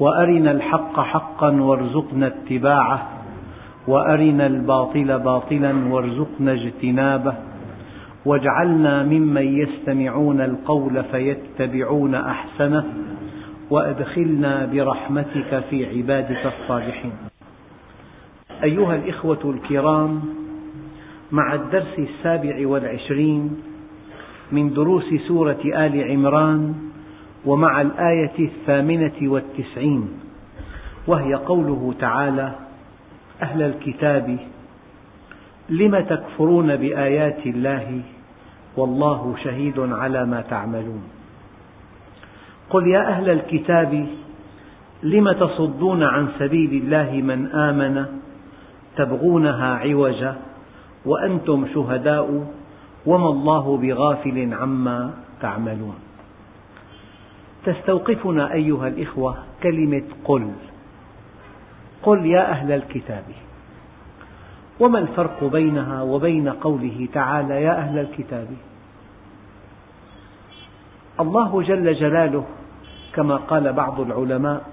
[0.00, 3.08] وأرنا الحق حقا وارزقنا اتباعه
[3.88, 7.34] وأرنا الباطل باطلا وارزقنا اجتنابه
[8.24, 12.84] واجعلنا ممن يستمعون القول فيتبعون أحسنه
[13.70, 17.12] وأدخلنا برحمتك في عبادك الصالحين.
[18.64, 20.20] أيها الإخوة الكرام
[21.32, 23.56] مع الدرس السابع والعشرين
[24.52, 26.89] من دروس سورة آل عمران
[27.46, 30.08] ومع الآية الثامنة والتسعين
[31.06, 32.52] وهي قوله تعالى
[33.42, 34.38] أهل الكتاب
[35.68, 38.00] لم تكفرون بآيات الله؟
[38.76, 41.02] والله شهيد على ما تعملون.
[42.70, 44.06] قل يا أهل الكتاب
[45.02, 48.06] لم تصدون عن سبيل الله من آمن؟
[48.96, 50.36] تبغونها عوجا؟
[51.06, 52.46] وأنتم شهداء
[53.06, 55.10] وما الله بغافل عما
[55.40, 56.09] تعملون.
[57.64, 60.50] تستوقفنا أيها الإخوة كلمة قل.
[62.02, 63.24] قل يا أهل الكتاب.
[64.80, 68.46] وما الفرق بينها وبين قوله تعالى يا أهل الكتاب؟
[71.20, 72.44] الله جل جلاله
[73.14, 74.64] كما قال بعض العلماء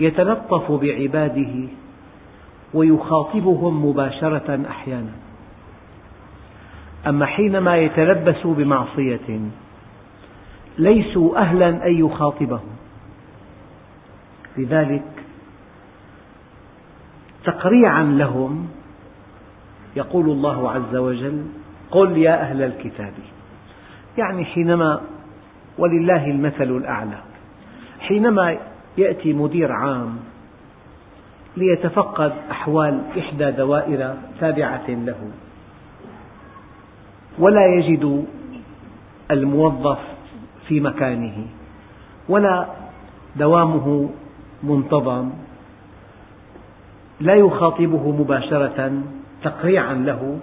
[0.00, 1.68] يتلطف بعباده
[2.74, 5.12] ويخاطبهم مباشرة أحيانا.
[7.06, 9.40] أما حينما يتلبسوا بمعصية
[10.78, 12.76] ليسوا أهلا أن يخاطبهم.
[14.56, 15.04] لذلك
[17.44, 18.68] تقريعا لهم
[19.96, 21.46] يقول الله عز وجل
[21.90, 23.12] قل يا أهل الكتاب.
[24.18, 25.00] يعني حينما
[25.78, 27.18] ولله المثل الأعلى
[28.00, 28.56] حينما
[28.98, 30.16] يأتي مدير عام
[31.56, 35.30] ليتفقد أحوال إحدى دوائر تابعة له
[37.38, 38.26] ولا يجد
[39.30, 39.98] الموظف
[40.68, 41.46] في مكانه
[42.28, 42.66] ولا
[43.36, 44.10] دوامه
[44.62, 45.30] منتظم
[47.20, 49.02] لا يخاطبه مباشرة
[49.42, 50.38] تقريعا له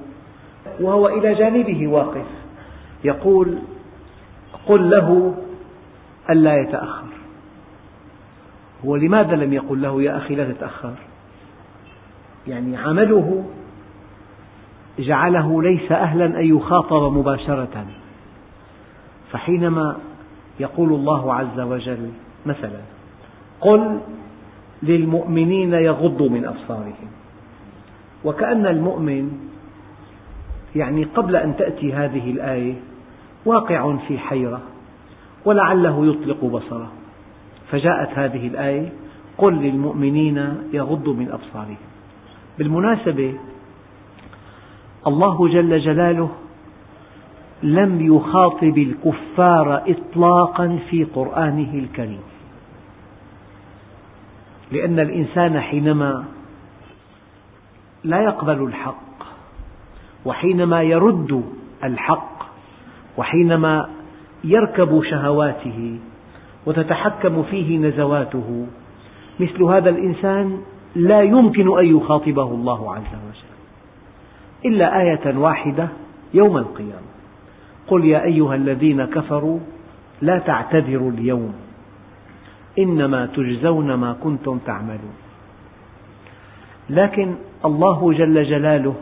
[0.80, 2.26] وهو إلى جانبه واقف
[3.04, 3.58] يقول
[4.66, 5.36] قل له
[6.30, 7.08] ألا يتأخر.
[8.86, 10.94] هو لماذا لم يقل له يا أخي لا تتأخر؟
[12.48, 13.46] يعني عمله
[15.00, 17.86] جعله ليس أهلا أن يخاطب مباشرة
[19.32, 19.98] فحينما
[20.60, 22.10] يقول الله عز وجل
[22.46, 22.80] مثلا
[23.62, 24.00] قل
[24.84, 27.10] للمؤمنين يغضوا من أبصارهم.
[28.26, 29.32] وكأن المؤمن
[30.76, 32.74] يعني قبل أن تأتي هذه الآية
[33.46, 34.62] واقع في حيرة
[35.46, 36.92] ولعله يطلق بصره.
[37.72, 38.90] فجاءت هذه الآية
[39.38, 41.78] قل للمؤمنين يغضوا من أبصارهم.
[42.58, 43.34] بالمناسبة
[45.08, 46.30] الله جل جلاله
[47.64, 52.22] لم يخاطب الكفار إطلاقا في قرآنه الكريم.
[54.72, 56.24] لأن الإنسان حينما
[58.04, 59.24] لا يقبل الحق
[60.26, 61.44] وحينما يرد
[61.84, 62.44] الحق
[63.18, 63.90] وحينما
[64.44, 66.00] يركب شهواته
[66.66, 68.68] وتتحكم فيه نزواته
[69.40, 70.62] مثل هذا الإنسان
[70.96, 73.54] لا يمكن أن يخاطبه الله عز وجل
[74.66, 75.88] إلا آية واحدة
[76.34, 77.14] يوم القيامة.
[77.88, 79.60] قل يا أيها الذين كفروا
[80.22, 81.54] لا تعتذروا اليوم
[82.80, 85.16] إنما تجزون ما كنتم تعملون.
[86.90, 87.36] لكن
[87.66, 88.96] الله جل جلاله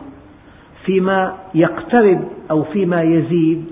[0.84, 3.64] فيما يقترب أو فيما يزيد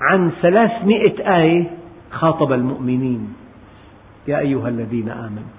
[0.00, 1.70] عن ثلاثمئة آية
[2.10, 3.34] خاطب المؤمنين.
[4.28, 5.52] يا أيها الذين آمنوا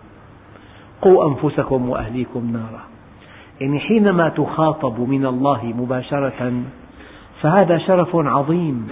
[1.02, 2.84] قوا أنفسكم وأهليكم نارا.
[3.62, 6.54] يعني حينما تخاطب من الله مباشرة
[7.42, 8.88] فهذا شرف عظيم.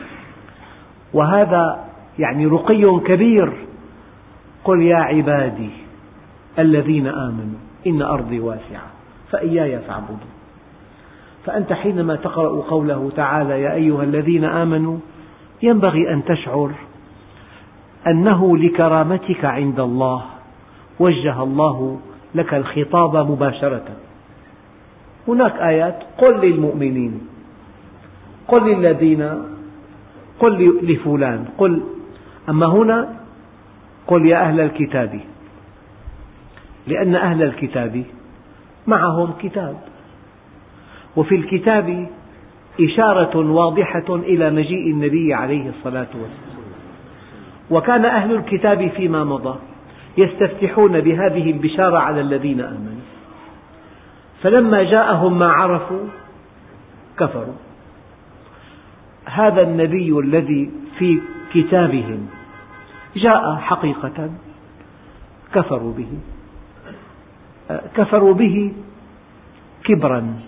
[1.14, 1.86] وهذا
[2.20, 3.54] يعني رقي كبير.
[4.64, 5.70] قل يا عبادي
[6.60, 8.88] الذين آمنوا إن أرضي واسعة
[9.32, 10.20] فإياي فاعبدون.
[11.46, 14.98] فأنت حينما تقرأ قوله تعالى يا أيها الذين آمنوا
[15.64, 16.72] ينبغي أن تشعر
[18.08, 20.22] أنه لكرامتك عند الله
[21.00, 22.00] وجه الله
[22.36, 23.86] لك الخطاب مباشرة.
[25.28, 27.35] هناك آيات قل للمؤمنين
[28.48, 29.44] قل للذين
[30.40, 31.84] قل لفلان قل
[32.50, 33.16] أما هنا
[34.08, 35.20] قل يا أهل الكتاب
[36.88, 38.04] لأن أهل الكتاب
[38.88, 39.78] معهم كتاب
[41.16, 42.08] وفي الكتاب
[42.82, 46.66] إشارة واضحة إلى مجيء النبي عليه الصلاة والسلام.
[47.72, 49.60] وكان أهل الكتاب فيما مضى
[50.18, 53.06] يستفتحون بهذه البشارة على الذين آمنوا.
[54.44, 56.08] فلما جاءهم ما عرفوا
[57.20, 57.65] كفروا.
[59.26, 61.22] هذا النبي الذي في
[61.54, 62.28] كتابهم
[63.16, 64.30] جاء حقيقة
[65.54, 66.12] كفروا به.
[67.96, 68.74] كفروا به
[69.84, 70.40] كبرا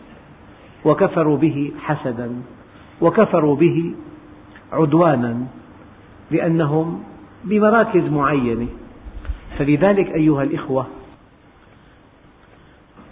[0.86, 2.42] وكفروا به حسدا
[3.02, 3.94] وكفروا به
[4.72, 5.48] عدوانا
[6.32, 7.04] لأنهم
[7.44, 8.68] بمراكز معينة.
[9.58, 10.88] فلذلك أيها الإخوة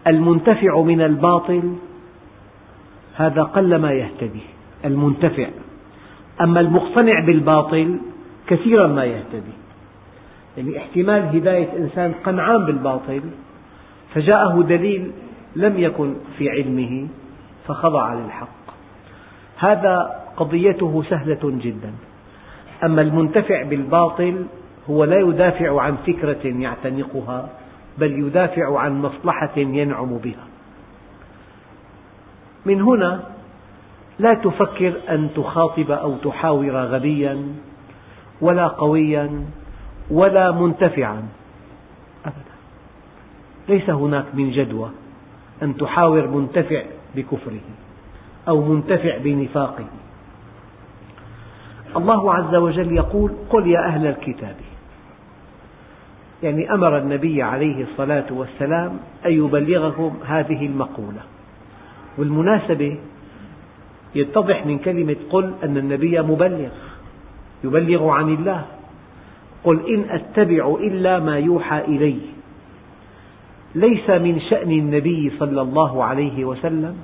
[0.08, 1.76] المنتفع من الباطل
[3.16, 4.55] هذا قل ما يهتدي.
[4.86, 5.48] المنتفع.
[6.42, 8.00] أما المقتنع بالباطل
[8.48, 9.56] كثيرا ما يهتدي.
[10.58, 13.22] يعني احتمال هداية إنسان قنعان بالباطل
[14.14, 15.12] فجاءه دليل
[15.56, 17.08] لم يكن في علمه
[17.68, 18.48] فخضع للحق.
[19.58, 21.92] هذا قضيته سهلة جدا.
[22.84, 24.46] أما المنتفع بالباطل
[24.90, 27.50] هو لا يدافع عن فكرة يعتنقها
[27.98, 30.46] بل يدافع عن مصلحة ينعم بها.
[32.66, 33.35] من هنا
[34.20, 37.48] لا تفكر أن تخاطب أو تحاور غبيا
[38.42, 39.46] ولا قويا
[40.12, 41.24] ولا منتفعا.
[42.26, 42.56] أبدا.
[43.70, 44.90] ليس هناك من جدوى
[45.64, 46.84] أن تحاور منتفع
[47.16, 47.62] بكفره
[48.48, 49.86] أو منتفع بنفاقه.
[51.98, 54.56] الله عز وجل يقول قل يا أهل الكتاب.
[56.44, 61.22] يعني أمر النبي عليه الصلاة والسلام أن يبلغكم هذه المقولة.
[62.18, 63.00] والمناسبة
[64.16, 66.70] يتضح من كلمة قل أن النبي مبلغ
[67.64, 68.66] يبلغ عن الله.
[69.64, 72.18] قل إن أتبع إلا ما يوحى إلي.
[73.76, 76.96] ليس من شأن النبي صلى الله عليه وسلم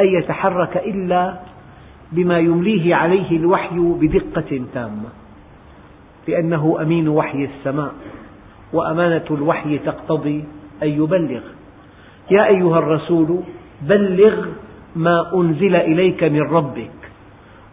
[0.00, 1.40] أن يتحرك إلا
[2.12, 5.10] بما يمليه عليه الوحي بدقة تامة
[6.28, 7.92] لأنه أمين وحي السماء
[8.72, 10.44] وأمانة الوحي تقتضي
[10.82, 11.40] أن يبلغ.
[12.30, 13.40] يا أيها الرسول
[13.82, 14.46] بلغ
[14.96, 16.90] ما أنزل إليك من ربك.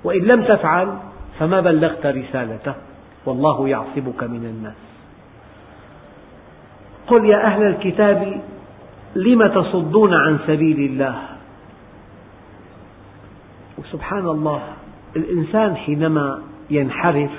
[0.04, 0.98] وإن لم تفعل
[1.40, 2.74] فما بلغت رسالته.
[3.26, 4.76] والله يعصمك من الناس.
[7.08, 8.42] قل يا أهل الكتاب
[9.16, 11.16] لم تصدون عن سبيل الله؟
[13.78, 14.62] وسبحان الله
[15.16, 17.32] الإنسان حينما ينحرف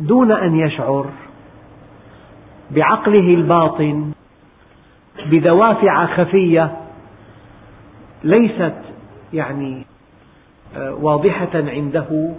[0.00, 1.06] دون أن يشعر
[2.70, 4.10] بعقله الباطن
[5.26, 6.76] بدوافع خفية
[8.24, 8.78] ليست
[9.32, 9.86] يعني
[10.76, 12.34] آه، واضحة عنده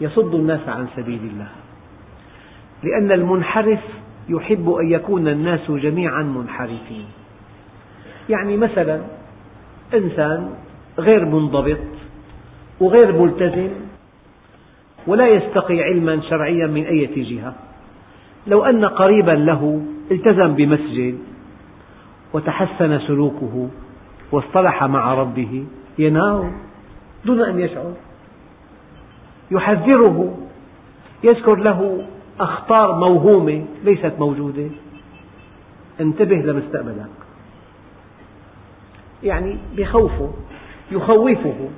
[0.00, 1.48] يصد الناس عن سبيل الله.
[2.82, 3.80] لأن المنحرف
[4.28, 7.04] يحب أن يكون الناس جميعا منحرفين.
[8.28, 9.00] يعني مثلا
[9.94, 10.50] إنسان
[10.98, 11.78] غير منضبط
[12.80, 13.70] وغير ملتزم
[15.06, 17.54] ولا يستقي علما شرعيا من أي جهة.
[18.46, 21.18] لو أن قريبا له التزم بمسجد
[22.32, 23.68] وتحسن سلوكه
[24.32, 25.64] واصطلح مع ربه
[25.98, 26.50] ينهاه
[27.24, 27.92] دون أن يشعر.
[29.50, 30.38] يحذره
[31.24, 32.06] يذكر له
[32.40, 34.68] أخطار موهومة ليست موجودة.
[36.00, 37.10] انتبه لمستقبلك.
[39.22, 40.30] يعني بخوفه
[40.92, 41.68] يخوفه.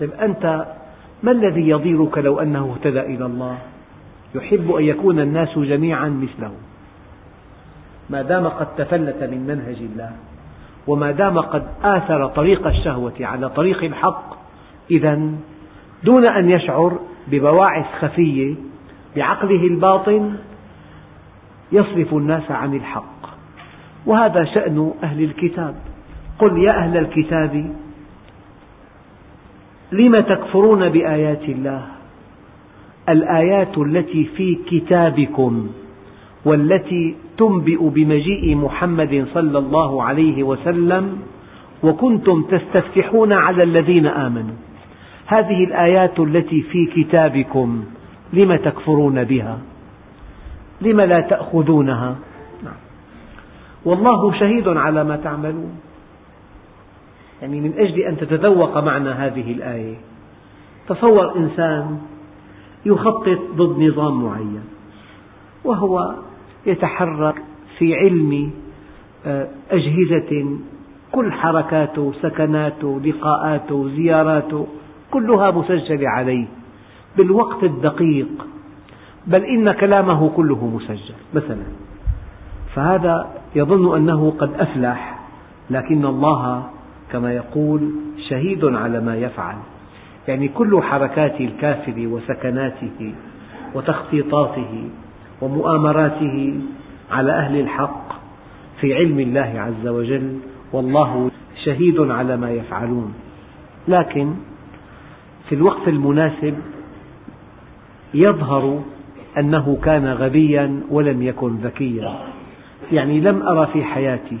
[0.00, 0.66] طيب أنت
[1.22, 3.58] ما الذي يضيرك لو أنه اهتدى إلى الله؟
[4.34, 6.52] يحب أن يكون الناس جميعا مثله.
[8.10, 10.12] ما دام قد تفلت من منهج الله.
[10.86, 14.36] وما دام قد آثر طريق الشهوة على طريق الحق
[14.90, 15.30] إذا
[16.04, 18.54] دون أن يشعر ببواعث خفية
[19.16, 20.36] بعقله الباطن
[21.72, 23.26] يصرف الناس عن الحق.
[24.06, 25.74] وهذا شأن أهل الكتاب.
[26.38, 27.74] قل يا أهل الكتاب
[29.92, 31.86] لم تكفرون بآيات الله؟
[33.08, 35.68] الآيات التي في كتابكم.
[36.46, 41.18] والتي تنبئ بمجيء محمد صلى الله عليه وسلم
[41.82, 44.54] وكنتم تستفتحون على الذين آمنوا.
[45.26, 47.84] هذه الآيات التي في كتابكم
[48.32, 49.58] لم تكفرون بها؟
[50.80, 52.16] لم لا تأخذونها؟
[52.64, 52.80] نعم.
[53.84, 55.80] والله شهيد على ما تعملون.
[57.42, 59.94] يعني من أجل أن تتذوق معنى هذه الآية.
[60.88, 61.98] تصور إنسان
[62.86, 64.64] يخطط ضد نظام معين
[65.64, 66.14] وهو
[66.66, 67.34] يتحرك
[67.78, 68.50] في علم
[69.26, 70.58] آه، أجهزة
[71.12, 74.66] كل حركاته سكناته لقاءاته زياراته
[75.10, 76.46] كلها مسجلة عليه
[77.16, 78.46] بالوقت الدقيق.
[79.26, 81.62] بل إن كلامه كله مسجل مثلا.
[82.74, 85.18] فهذا يظن أنه قد أفلح
[85.70, 86.66] لكن الله
[87.12, 87.90] كما يقول
[88.28, 89.56] شهيد على ما يفعل.
[90.28, 93.14] يعني كل حركات الكافر وسكناته
[93.74, 94.88] وتخطيطاته
[95.40, 96.60] ومؤامراته
[97.10, 98.06] على أهل الحق
[98.80, 100.38] في علم الله عز وجل
[100.72, 101.30] والله
[101.64, 103.14] شهيد على ما يفعلون.
[103.88, 104.34] لكن
[105.48, 106.54] في الوقت المناسب
[108.14, 108.82] يظهر
[109.38, 112.18] أنه كان غبيا ولم يكن ذكيا.
[112.92, 114.38] يعني لم أرى في حياتي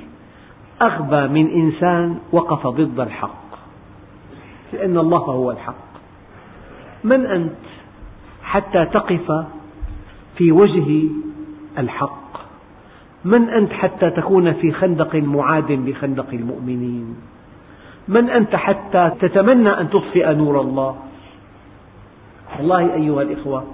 [0.82, 3.46] أغبى من إنسان وقف ضد الحق
[4.72, 5.86] لأن الله هو الحق.
[7.04, 7.52] من أنت
[8.42, 9.46] حتى تقف
[10.36, 11.02] في وجه
[11.78, 12.26] الحق.
[13.24, 17.16] من أنت حتى تكون في خندق معاد بخندق المؤمنين؟
[18.08, 20.96] من أنت حتى تتمنى أن تطفئ نور الله؟
[22.58, 23.64] والله أيها الإخوة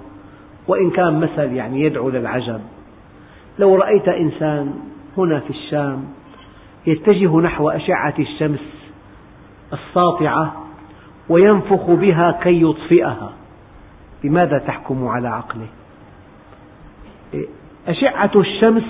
[0.67, 2.61] وإن كان مثل يعني يدعو للعجب.
[3.59, 4.73] لو رأيت إنسان
[5.17, 6.03] هنا في الشام
[6.87, 8.89] يتجه نحو أشعة الشمس
[9.73, 10.63] الساطعة
[11.29, 13.33] وينفخ بها كي يطفئها
[14.23, 15.67] بماذا تحكم على عقله؟
[17.87, 18.83] أشعة الشمس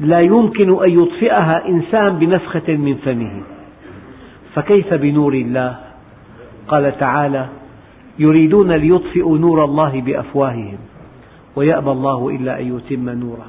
[0.00, 3.42] لا يمكن أن يطفئها إنسان بنفخة من فمه.
[4.54, 5.76] فكيف بنور الله؟
[6.68, 7.48] قال تعالى
[8.18, 10.78] يريدون ليطفئوا نور الله بأفواههم
[11.56, 13.46] ويأبى الله إلا أن يتم نوره.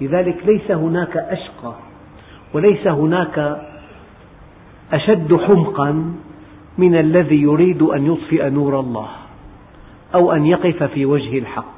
[0.00, 1.74] لذلك ليس هناك أشقى
[2.54, 3.58] وليس هناك
[4.92, 6.14] أشد حمقا
[6.78, 9.08] من الذي يريد أن يطفئ نور الله
[10.14, 11.73] أو أن يقف في وجه الحق.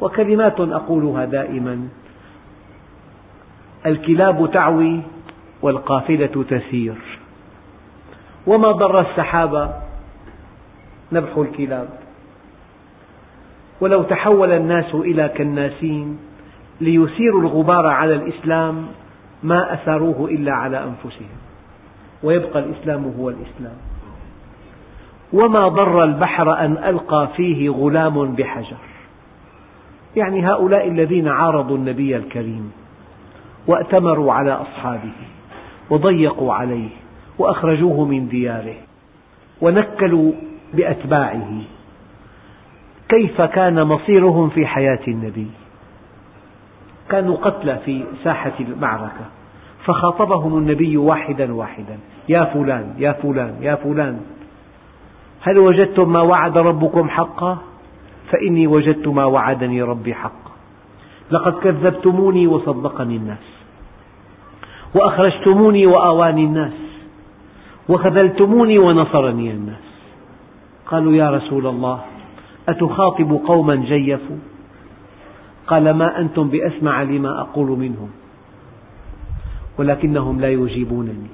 [0.00, 1.88] وكلمات أقولها دائما.
[3.86, 5.00] الكلاب تعوي
[5.62, 6.94] والقافلة تسير.
[8.46, 9.82] وما ضر السحاب؟
[11.12, 11.88] نبح الكلاب.
[13.80, 16.18] ولو تحول الناس إلى كناسين
[16.80, 18.86] ليثيروا الغبار على الإسلام
[19.42, 21.38] ما أثاروه إلا على أنفسهم.
[22.22, 23.76] ويبقى الإسلام هو الإسلام.
[25.32, 28.76] وما ضر البحر أن ألقى فيه غلام بحجر.
[30.18, 32.72] يعني هؤلاء الذين عارضوا النبي الكريم
[33.66, 35.12] وأتمروا على أصحابه
[35.90, 36.88] وضيقوا عليه
[37.38, 38.74] وأخرجوه من دياره
[39.60, 40.32] ونكلوا
[40.74, 41.62] بأتباعه
[43.08, 45.46] كيف كان مصيرهم في حياة النبي؟
[47.10, 49.24] كانوا قتلى في ساحة المعركة
[49.84, 51.98] فخاطبهم النبي واحدا واحدا
[52.28, 54.20] يا فلان يا فلان يا فلان
[55.40, 57.58] هل وجدتم ما وعد ربكم حقا؟
[58.30, 60.52] فإني وجدت ما وعدني ربي حقا
[61.30, 63.46] لقد كذبتموني وصدقني الناس.
[64.94, 66.72] وأخرجتموني وآواني الناس.
[67.88, 69.88] وخذلتموني ونصرني الناس.
[70.86, 72.00] قالوا يا رسول الله
[72.68, 74.36] أتخاطب قوما جيفوا؟
[75.66, 78.10] قال ما أنتم بأسمع لما أقول منهم
[79.78, 81.30] ولكنهم لا يجيبونني.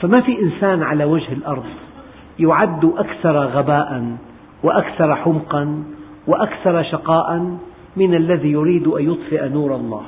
[0.00, 1.64] فما في إنسان على وجه الأرض
[2.38, 4.16] يعد أكثر غباء
[4.62, 5.84] وأكثر حمقا
[6.26, 7.56] وأكثر شقاء
[7.96, 10.02] من الذي يريد أن يطفئ نور الله.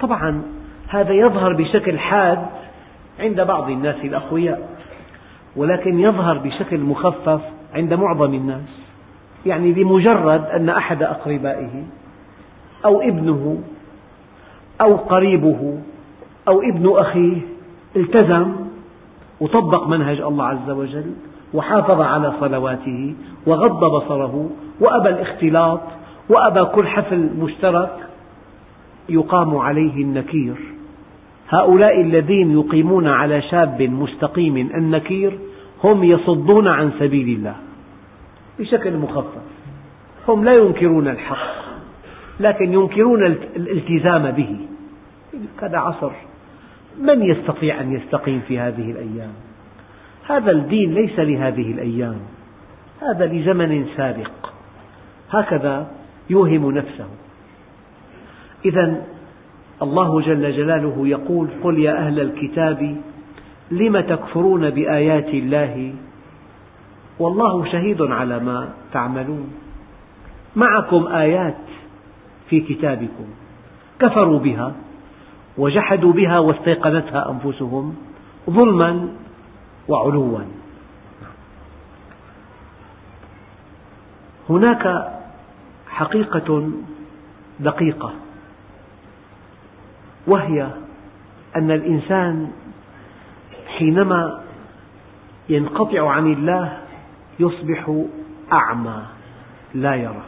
[0.00, 0.42] طبعا
[0.88, 2.46] هذا يظهر بشكل حاد
[3.20, 4.68] عند بعض الناس الأقوياء
[5.56, 7.40] ولكن يظهر بشكل مخفف
[7.74, 8.84] عند معظم الناس.
[9.46, 11.84] يعني بمجرد أن أحد أقربائه
[12.84, 13.58] أو ابنه
[14.80, 15.78] أو قريبه
[16.48, 17.40] أو ابن أخيه
[17.96, 18.54] التزم
[19.40, 21.14] وطبق منهج الله عز وجل
[21.54, 23.14] وحافظ على صلواته
[23.46, 25.80] وغض بصره وأبى الاختلاط
[26.28, 27.96] وأبى كل حفل مشترك
[29.08, 30.54] يقام عليه النكير.
[31.48, 35.38] هؤلاء الذين يقيمون على شاب مستقيم النكير
[35.84, 37.54] هم يصدون عن سبيل الله
[38.58, 39.42] بشكل مخفف.
[40.28, 41.64] هم لا ينكرون الحق
[42.40, 44.56] لكن ينكرون الالتزام به.
[45.62, 46.10] هذا عصر
[47.00, 49.32] من يستطيع أن يستقيم في هذه الأيام؟
[50.26, 52.18] هذا الدين ليس لهذه الأيام.
[53.02, 54.30] هذا لزمن سابق.
[55.30, 55.90] هكذا
[56.30, 57.06] يوهم نفسه.
[58.64, 59.02] إذا
[59.82, 62.96] الله جل جلاله يقول قل يا أهل الكتاب
[63.70, 65.94] لم تكفرون بآيات الله؟
[67.18, 69.52] والله شهيد على ما تعملون.
[70.56, 71.64] معكم آيات
[72.48, 73.26] في كتابكم.
[74.00, 74.72] كفروا بها
[75.58, 77.94] وجحدوا بها واستيقنتها أنفسهم
[78.50, 79.08] ظلما
[79.88, 80.38] وعلوا.
[84.50, 85.12] هناك
[85.88, 86.70] حقيقة
[87.60, 88.12] دقيقة
[90.26, 90.68] وهي
[91.56, 92.50] أن الإنسان
[93.78, 94.40] حينما
[95.48, 96.78] ينقطع عن الله
[97.40, 98.04] يصبح
[98.52, 99.02] أعمى
[99.74, 100.24] لا يرى.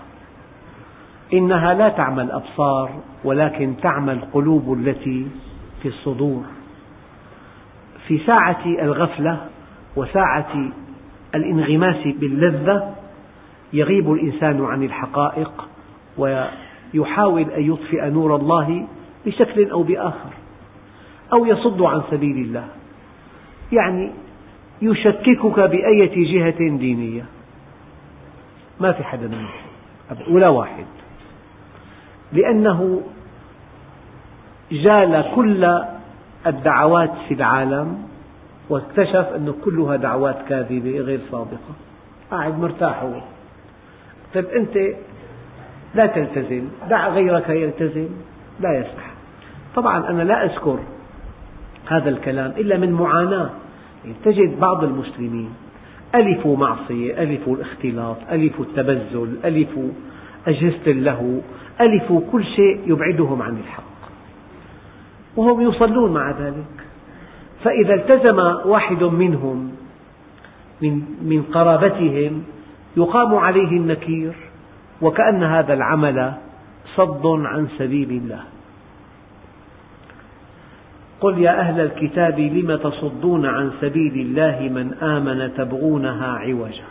[1.32, 2.90] إنها لا تعمى الأبصار
[3.25, 5.26] ولكن تعمى القلوب التي
[5.82, 6.44] في الصدور.
[8.08, 9.46] في ساعة الغفلة
[9.96, 10.68] وساعة
[11.34, 12.94] الانغماس باللذة
[13.72, 15.68] يغيب الإنسان عن الحقائق
[16.18, 18.86] ويحاول أن يطفئ نور الله
[19.26, 20.30] بشكل أو بآخر
[21.32, 22.68] أو يصد عن سبيل الله.
[23.72, 24.12] يعني
[24.82, 27.25] يشككك بأية جهة دينية.
[28.80, 30.34] ما في حدا منهم.
[30.34, 30.84] ولا واحد.
[32.32, 33.02] لأنه
[34.72, 35.82] جال كل
[36.47, 37.99] الدعوات في العالم
[38.71, 41.75] واكتشف أن كلها دعوات كاذبة غير صادقة
[42.31, 43.21] قاعد مرتاح هو.
[44.35, 44.79] طيب أنت
[45.95, 48.09] لا تلتزم دع غيرك يلتزم
[48.61, 49.07] لا يصح
[49.76, 50.79] طبعا أنا لا أذكر
[51.88, 53.50] هذا الكلام إلا من معاناة.
[54.05, 55.50] يعني تجد بعض المسلمين
[56.15, 59.88] ألفوا معصية ألفوا الاختلاط ألفوا التبذل ألفوا
[60.47, 61.41] أجهزة اللهو
[61.81, 63.96] ألفوا كل شيء يبعدهم عن الحق.
[65.37, 66.87] وهم يصلون مع ذلك.
[67.64, 69.73] فإذا التزم واحد منهم
[70.83, 72.43] من, من قرابتهم
[72.97, 74.33] يقام عليه النكير
[75.02, 76.33] وكأن هذا العمل
[76.97, 78.43] صد عن سبيل الله.
[81.21, 86.85] قل يا أهل الكتاب لم تصدون عن سبيل الله من آمن تبغونها عوجا؟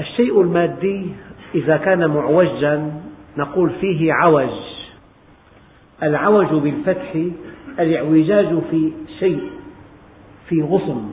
[0.00, 1.06] الشيء المادي
[1.54, 2.92] إذا كان معوجا
[3.36, 4.69] نقول فيه عوج.
[6.02, 7.16] العوج بالفتح
[7.78, 9.50] الاعوجاج في شيء
[10.48, 11.10] في غصن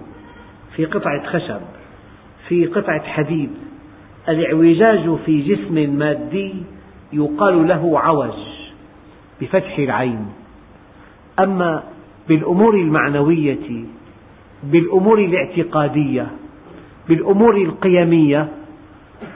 [0.75, 1.62] في قطعة خشب
[2.48, 3.50] في قطعة حديد.
[4.29, 6.56] الاعوجاج في جسم مادي
[7.13, 8.34] يقال له عوج
[9.41, 10.25] بفتح العين.
[11.39, 11.84] أما
[12.27, 13.86] بالأمور المعنوية
[14.63, 16.27] بالأمور الاعتقادية
[17.10, 18.48] بالأمور القيمية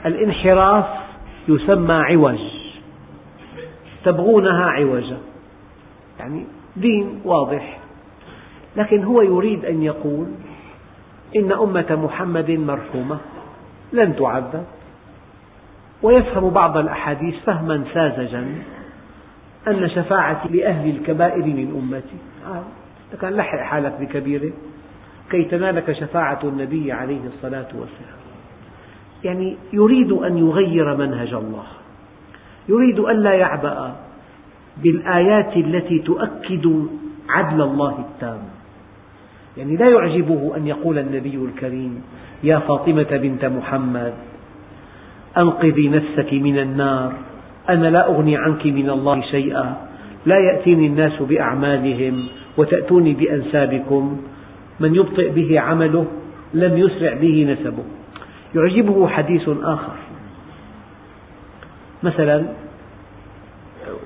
[0.06, 0.84] الانحراف
[1.48, 2.40] يسمى عوج.
[4.04, 5.31] تبغونها عوجا.
[6.18, 6.44] يعني
[6.76, 7.78] دين واضح.
[8.76, 10.26] لكن هو يريد أن يقول
[11.36, 13.18] إن أمة محمد مرحومة
[13.92, 14.64] لن تعذب
[16.02, 18.54] ويفهم بعض الأحاديث فهما ساذجا
[19.68, 22.16] أن شفاعتي لأهل الكبائر من أمتي.
[23.20, 24.52] كان لحق حالك بكبيرة
[25.30, 28.22] كي تنالك شفاعة النبي عليه الصلاة والسلام.
[29.24, 31.64] يعني يريد أن يغير منهج الله
[32.68, 33.96] يريد أن لا يعبأ.
[34.82, 36.66] بالآيات التي تؤكد
[37.28, 38.42] عدل الله التام.
[39.56, 42.02] يعني لا يعجبه أن يقول النبي الكريم
[42.44, 44.14] يا فاطمة بنت محمد
[45.38, 47.12] أنقذي نفسك من النار
[47.68, 49.76] أنا لا أغني عنك من الله شيئا
[50.26, 54.20] لا يأتيني الناس بأعمالهم وتأتوني بأنسابكم
[54.80, 56.06] من يبطئ به عمله
[56.54, 57.84] لم يسرع به نسبه.
[58.54, 59.96] يعجبه حديث آخر.
[62.02, 62.44] مثلا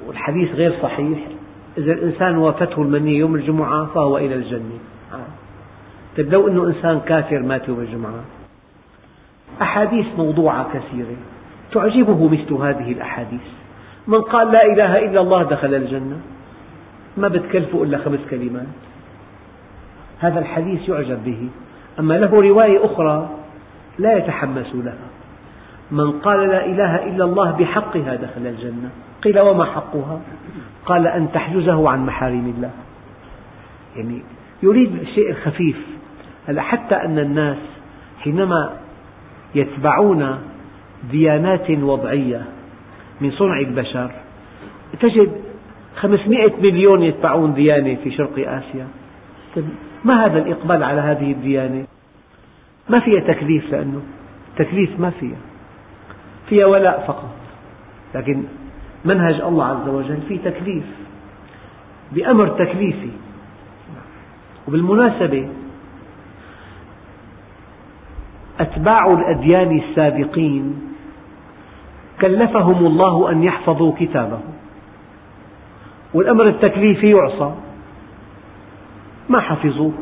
[0.07, 1.19] والحديث غير صحيح.
[1.79, 4.79] إذا الإنسان وافته المنية يوم الجمعة فهو إلى الجنة.
[6.17, 8.21] طيب لو أنه إنسان كافر مات يوم الجمعة؟
[9.63, 11.17] أحاديث موضوعة كثيرة.
[11.73, 13.41] تعجبه مثل هذه الأحاديث.
[14.07, 16.19] من قال لا إله إلا الله دخل الجنة.
[17.17, 18.67] ما بتكلفه إلا خمس كلمات.
[20.19, 21.49] هذا الحديث يعجب به.
[21.99, 23.31] أما له رواية أخرى
[23.99, 25.09] لا يتحمس لها.
[25.91, 28.91] من قال لا إله إلا الله بحقها دخل الجنة.
[29.23, 30.21] قيل وما حقها؟
[30.87, 32.71] قال أن تحجزه عن محارم الله.
[33.97, 34.23] يعني
[34.63, 35.77] يريد الشيء الخفيف
[36.49, 37.59] هلا حتى أن الناس
[38.21, 38.73] حينما
[39.55, 40.39] يتبعون
[41.11, 42.43] ديانات وضعية
[43.21, 44.11] من صنع البشر
[45.01, 45.33] تجد
[45.97, 48.87] 500 مليون يتبعون ديانة في شرق آسيا.
[49.57, 49.65] طيب،
[50.05, 51.85] ما هذا الإقبال على هذه الديانة؟
[52.89, 54.03] ما فيها تكليف لأنه
[54.57, 55.39] تكليف ما فيها.
[56.49, 57.35] فيها ولاء فقط.
[58.15, 58.45] لكن
[59.07, 60.85] منهج الله عز وجل فيه تكليف
[62.13, 63.11] بأمر تكليفي.
[64.69, 65.49] وبالمناسبة
[68.61, 70.81] أتباع الأديان السابقين
[72.21, 74.41] كلفهم الله أن يحفظوا كتابه.
[76.15, 77.55] والأمر التكليفي يعصى.
[79.29, 79.93] ما حفظوه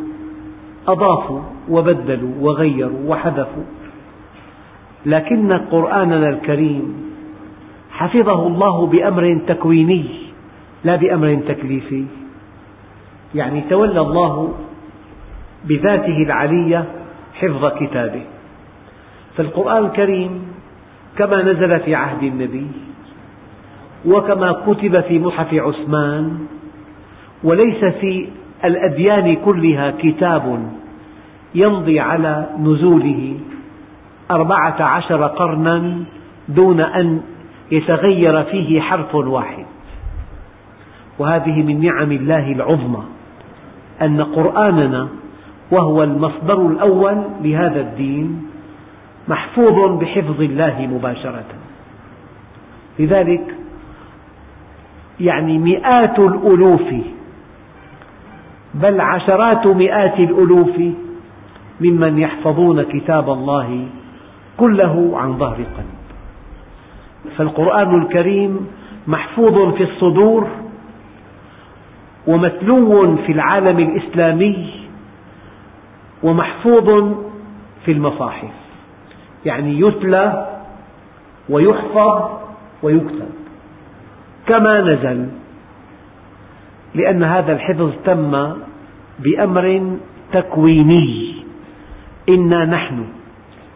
[0.88, 3.64] أضافوا وبدلوا وغيروا وحذفوا.
[5.06, 7.13] لكن قرآننا الكريم
[7.94, 10.04] حفظه الله بأمر تكويني
[10.84, 12.04] لا بأمر تكليفي.
[13.34, 14.54] يعني تولى الله
[15.64, 16.84] بذاته العلية
[17.34, 18.22] حفظ كتابه.
[19.36, 20.42] فالقرآن الكريم
[21.18, 22.66] كما نزل في عهد النبي
[24.06, 26.38] وكما كتب في مصحف عثمان
[27.44, 28.28] وليس في
[28.64, 30.72] الأديان كلها كتاب
[31.54, 33.36] يمضي على نزوله
[34.30, 35.94] أربعة عشر قرنا
[36.48, 37.20] دون أن
[37.72, 39.64] يتغير فيه حرف واحد.
[41.18, 43.02] وهذه من نعم الله العظمى
[44.02, 45.08] أن قرآننا
[45.70, 48.42] وهو المصدر الأول لهذا الدين
[49.28, 51.44] محفوظ بحفظ الله مباشرة.
[52.98, 53.54] لذلك
[55.20, 56.94] يعني مئات الألوف
[58.74, 60.80] بل عشرات مئات الألوف
[61.80, 63.86] ممن يحفظون كتاب الله
[64.56, 65.93] كله عن ظهر قلب.
[67.36, 68.66] فالقرآن الكريم
[69.06, 70.48] محفوظ في الصدور
[72.26, 74.70] ومتلو في العالم الإسلامي
[76.22, 77.14] ومحفوظ
[77.84, 78.54] في المصاحف.
[79.46, 80.46] يعني يتلى
[81.48, 82.30] ويحفظ
[82.82, 83.30] ويكتب.
[84.46, 85.28] كما نزل.
[86.94, 88.52] لأن هذا الحفظ تم
[89.18, 89.96] بأمر
[90.32, 91.34] تكويني.
[92.28, 93.04] إنا نحن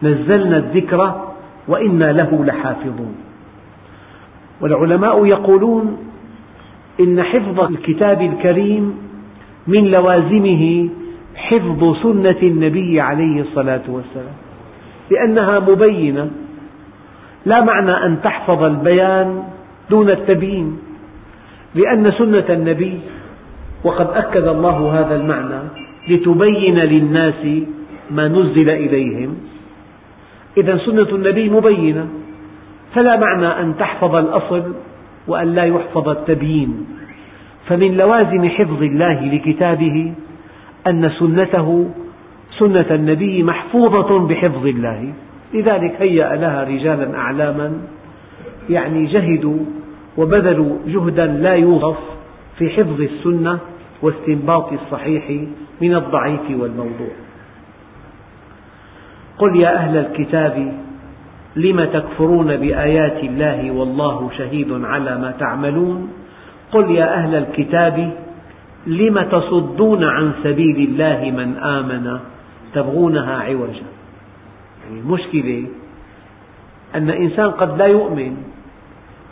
[0.03, 1.29] نزلنا الذكر
[1.67, 3.28] وإنا له لحافظون.
[4.61, 5.97] والعلماء يقولون
[6.99, 8.97] إن حفظ الكتاب الكريم
[9.67, 10.89] من لوازمه
[11.35, 14.35] حفظ سنة النبي عليه الصلاة والسلام
[15.11, 16.31] لأنها مبينة
[17.45, 19.43] لا معنى أن تحفظ البيان
[19.89, 20.79] دون التبيين
[21.75, 22.99] لأن سنة النبي
[23.83, 25.61] وقد أكد الله هذا المعنى
[26.09, 27.45] لتبين للناس
[28.11, 29.37] ما نزل إليهم.
[30.57, 32.07] إذا سنة النبي مبينة
[32.95, 34.73] فلا معنى أن تحفظ الأصل
[35.27, 36.85] وأن لا يحفظ التبيين.
[37.67, 40.13] فمن لوازم حفظ الله لكتابه
[40.87, 41.89] أن سنته
[42.59, 45.13] سنة النبي محفوظة بحفظ الله.
[45.53, 47.73] لذلك هيأ لها رجالا أعلاما
[48.69, 49.59] يعني جهدوا
[50.17, 51.97] وبذلوا جهدا لا يوصف
[52.57, 53.59] في حفظ السنة
[54.01, 55.23] واستنباط الصحيح
[55.81, 57.13] من الضعيف والموضوع.
[59.37, 60.73] قل يا أهل الكتاب
[61.55, 66.09] لم تكفرون بآيات الله والله شهيد على ما تعملون؟
[66.71, 68.11] قل يا أهل الكتاب
[68.87, 72.19] لم تصدون عن سبيل الله من آمن؟
[72.73, 73.89] تبغونها عوجا.
[74.83, 75.65] يعني المشكلة
[76.95, 78.37] أن إنسان قد لا يؤمن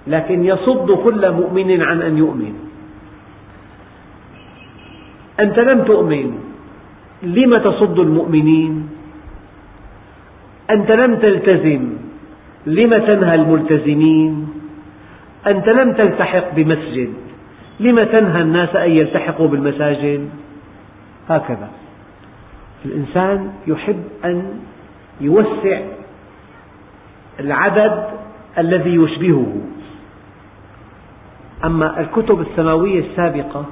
[0.07, 2.53] لكن يصد كل مؤمن عن أن يؤمن.
[5.39, 6.37] أنت لم تؤمن
[7.23, 8.89] لم تصد المؤمنين؟
[10.71, 12.06] أنت لم تلتزم؟
[12.67, 14.47] لم تنهى الملتزمين
[15.47, 17.13] أنت لم تلتحق بمسجد؟
[17.79, 20.29] لم تنهى الناس أن يلتحقوا بالمساجد؟
[21.29, 21.69] هكذا.
[22.85, 24.59] الإنسان يحب أن
[25.21, 25.79] يوسع
[27.39, 28.03] العدد
[28.57, 29.55] الذي يشبهه.
[31.65, 33.65] أما الكتب السماوية السابقة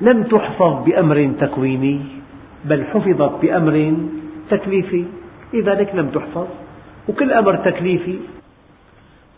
[0.00, 2.00] لم تحفظ بأمر تكويني
[2.64, 3.94] بل حفظت بأمر
[4.50, 5.04] تكليفي.
[5.54, 6.46] لذلك لم تحفظ.
[7.08, 8.18] وكل أمر تكليفي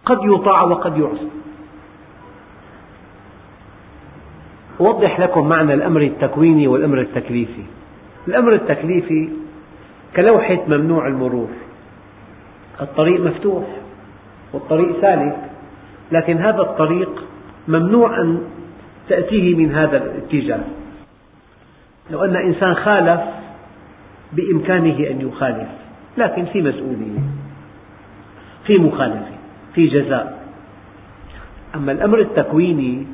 [0.05, 1.29] قد يطاع وقد يعصى
[4.81, 7.63] أوضح لكم معنى الأمر التكويني والأمر التكليفي.
[8.29, 9.29] الأمر التكليفي
[10.17, 11.49] كلوحة ممنوع المرور.
[12.81, 13.65] الطريق مفتوح
[14.53, 15.37] والطريق سالك
[16.13, 17.25] لكن هذا الطريق
[17.69, 18.43] ممنوع أن
[19.09, 20.65] تأتيه من هذا الاتجاه.
[22.11, 23.21] لو أن إنسان خالف
[24.33, 25.69] بإمكانه أن يخالف
[26.19, 27.19] لكن في مسؤولية.
[28.67, 29.35] في مخالفة
[29.75, 30.45] في جزاء.
[31.75, 33.07] أما الأمر التكويني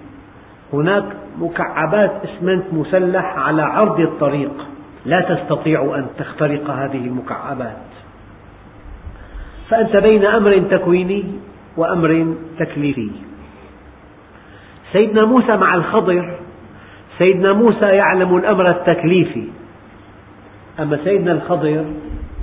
[0.73, 1.05] هناك
[1.39, 4.67] مكعبات اسمنت مسلح على عرض الطريق.
[5.07, 7.77] لا تستطيع أن تخترق هذه المكعبات.
[9.69, 11.25] فأنت بين أمر تكويني
[11.77, 13.11] وأمر تكليفي.
[14.93, 16.39] سيدنا موسى مع الخضر
[17.19, 19.45] سيدنا موسى يعلم الأمر التكليفي.
[20.81, 21.85] أما سيدنا الخضر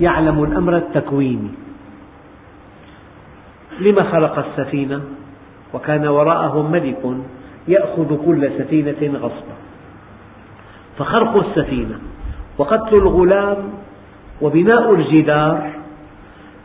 [0.00, 1.50] يعلم الأمر التكويني.
[3.80, 5.00] لما خلق السفينة؟
[5.74, 7.16] وكان وراءهم ملك
[7.68, 9.56] يأخذ كل سفينة غصبا.
[10.98, 11.98] فخرق السفينة
[12.58, 13.56] وقتل الغلام
[14.42, 15.70] وبناء الجدار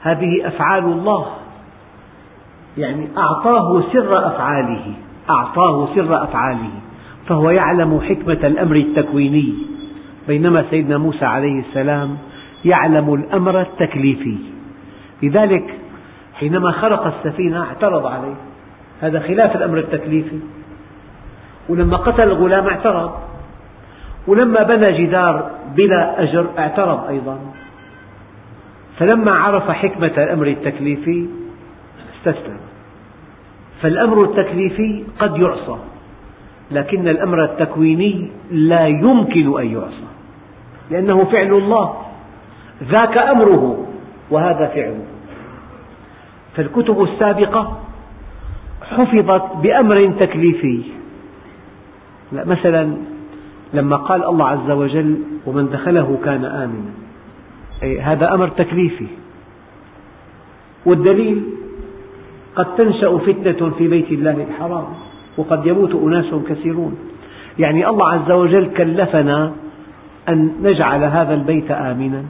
[0.02, 1.26] هذه أفعال الله.
[2.78, 4.94] يعني أعطاه سر أفعاله
[5.30, 6.72] أعطاه سر أفعاله.
[7.28, 9.54] فهو يعلم حكمة الأمر التكويني.
[10.28, 12.18] بينما سيدنا موسى عليه السلام
[12.66, 14.38] يعلم الأمر التكليفي.
[15.24, 15.80] لذلك
[16.40, 18.36] حينما خرق السفينة اعترض عليه.
[19.02, 20.40] هذا خلاف الأمر التكليفي.
[21.70, 23.12] ولما قتل الغلام اعترض.
[24.28, 27.40] ولما بنى جدار بلا أجر اعترض أيضا.
[29.00, 31.28] فلما عرف حكمة الأمر التكليفي
[32.16, 32.58] استسلم.
[33.82, 35.78] فالأمر التكليفي قد يعصى
[36.72, 40.08] لكن الأمر التكويني لا يمكن أن يعصى
[40.92, 41.96] لأنه فعل الله.
[42.84, 43.88] ذاك أمره
[44.32, 45.06] وهذا فعله.
[46.56, 47.80] فالكتب السابقة
[48.82, 50.82] حفظت بأمر تكليفي.
[52.32, 52.98] مثلا
[53.74, 56.92] لما قال الله عز وجل ومن دخله كان آمنا.
[58.02, 59.08] هذا أمر تكليفي.
[60.86, 61.44] والدليل
[62.56, 64.86] قد تنشأ فتنة في بيت الله الحرام
[65.38, 66.98] وقد يموت أناس كثيرون.
[67.60, 69.52] يعني الله عز وجل كلفنا
[70.30, 72.24] أن نجعل هذا البيت آمنا.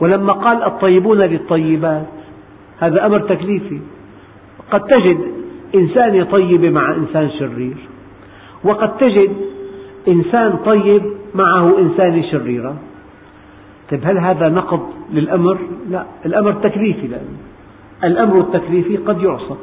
[0.00, 2.06] ولما قال الطيبون للطيبات
[2.80, 3.80] هذا أمر تكليفي.
[4.70, 5.18] قد تجد
[5.74, 7.76] إنسان طيب مع إنسان شرير
[8.64, 9.30] وقد تجد
[10.08, 11.02] إنسان طيب
[11.34, 12.76] معه إنسان شريرا
[13.90, 14.80] طيب هل هذا نقض
[15.12, 15.58] للأمر؟
[15.90, 17.38] لا الأمر تكليفي لأنه
[18.04, 19.54] الأمر التكليفي قد يعصى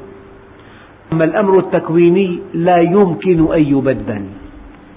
[1.13, 4.25] أما الأمر التكويني لا يمكن أن يبدل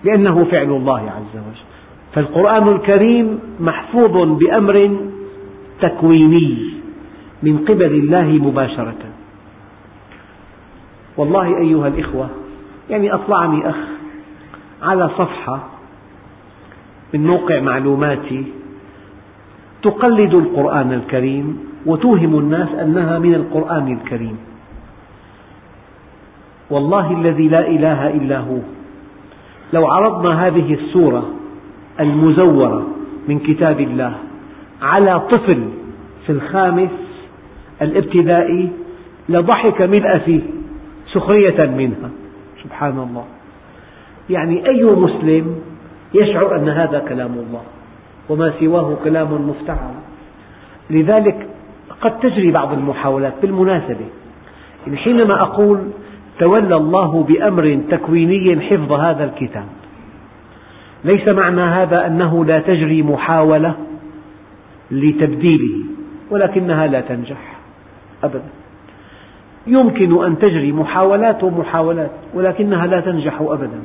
[0.04, 1.64] لأنه فعل الله عز وجل.
[2.14, 4.96] فالقرآن الكريم محفوظ بأمر
[5.81, 6.78] تكويني.
[7.42, 9.05] من قبل الله مباشرة.
[11.16, 12.31] والله أيها الإخوة
[12.90, 13.77] يعني أطلعني أخ
[14.83, 15.61] على صفحة
[17.14, 18.44] من موقع معلوماتي
[19.83, 24.38] تقلد القرآن الكريم وتوهم الناس أنها من القرآن الكريم.
[26.70, 28.59] والله الذي لا إله إلا هو.
[29.72, 31.31] لو عرضنا هذه السورة
[32.01, 32.87] المزورة
[33.29, 34.14] من كتاب الله
[34.83, 35.68] على طفل
[36.27, 37.08] في الخامس
[37.83, 38.71] الابتدائي
[39.29, 40.41] لضحك ملء فيه
[41.12, 42.11] سخرية منها.
[42.64, 43.25] سبحان الله.
[44.31, 45.61] يعني أي مسلم
[46.14, 47.62] يشعر أن هذا كلام الله
[48.29, 49.95] وما سواه كلام مفتعل.
[50.91, 51.47] لذلك
[52.01, 54.07] قد تجري بعض المحاولات بالمناسبة.
[54.97, 55.79] حينما أقول
[56.38, 59.67] تولى الله بأمر تكويني حفظ هذا الكتاب
[61.05, 63.75] ليس معنى هذا أنه لا تجري محاولة
[64.91, 65.77] لتبديله
[66.31, 67.58] ولكنها لا تنجح.
[68.24, 68.48] أبدا.
[69.66, 73.81] يمكن أن تجري محاولات ومحاولات ولكنها لا تنجح أبدا.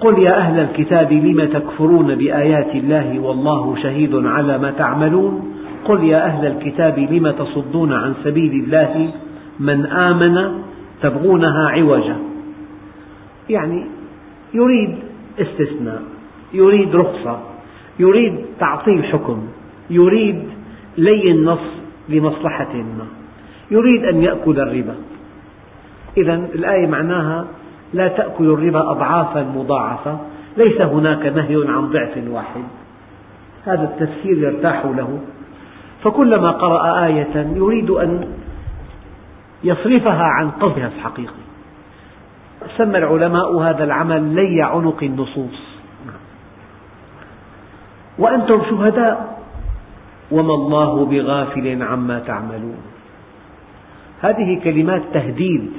[0.00, 6.26] قل يا أهل الكتاب لم تكفرون بآيات الله والله شهيد على ما تعملون؟ قل يا
[6.26, 9.10] أهل الكتاب لم تصدون عن سبيل الله
[9.60, 10.62] من آمن
[11.02, 12.16] تبغونها عوجا؟
[13.50, 13.86] يعني
[14.54, 14.96] يريد
[15.40, 16.02] استثناء
[16.54, 17.38] يريد رخصة
[17.98, 19.38] يريد تعطيل حكم
[19.90, 20.42] يريد
[20.98, 23.06] لي النص لمصلحة ما.
[23.70, 24.94] يريد أن يأكل الربا.
[26.16, 27.46] إذا الآية معناها
[27.94, 30.18] لا تأكل الربا أضعافا مضاعفة.
[30.56, 32.64] ليس هناك نهي عن ضعف واحد.
[33.64, 35.18] هذا التفسير يرتاح له.
[36.04, 38.28] فكلما قرأ آية يريد أن
[39.64, 41.44] يصرفها عن قصدها الحقيقي.
[42.76, 45.74] سمى العلماء هذا العمل لي عنق النصوص.
[48.18, 49.33] وأنتم شهداء.
[50.30, 52.82] وما الله بغافل عما تعملون.
[54.20, 55.70] هذه كلمات تهديد.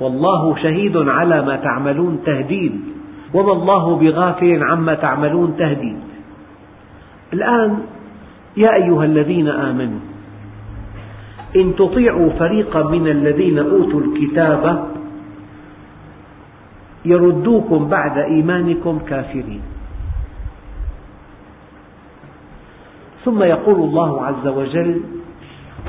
[0.00, 2.80] والله شهيد على ما تعملون تهديد.
[3.34, 6.00] وما الله بغافل عما تعملون تهديد.
[7.32, 7.78] الآن
[8.56, 10.00] يا أيها الذين آمنوا
[11.56, 14.88] إن تطيعوا فريقا من الذين أوتوا الكتاب
[17.04, 19.60] يردوكم بعد إيمانكم كافرين.
[23.24, 25.00] ثم يقول الله عز وجل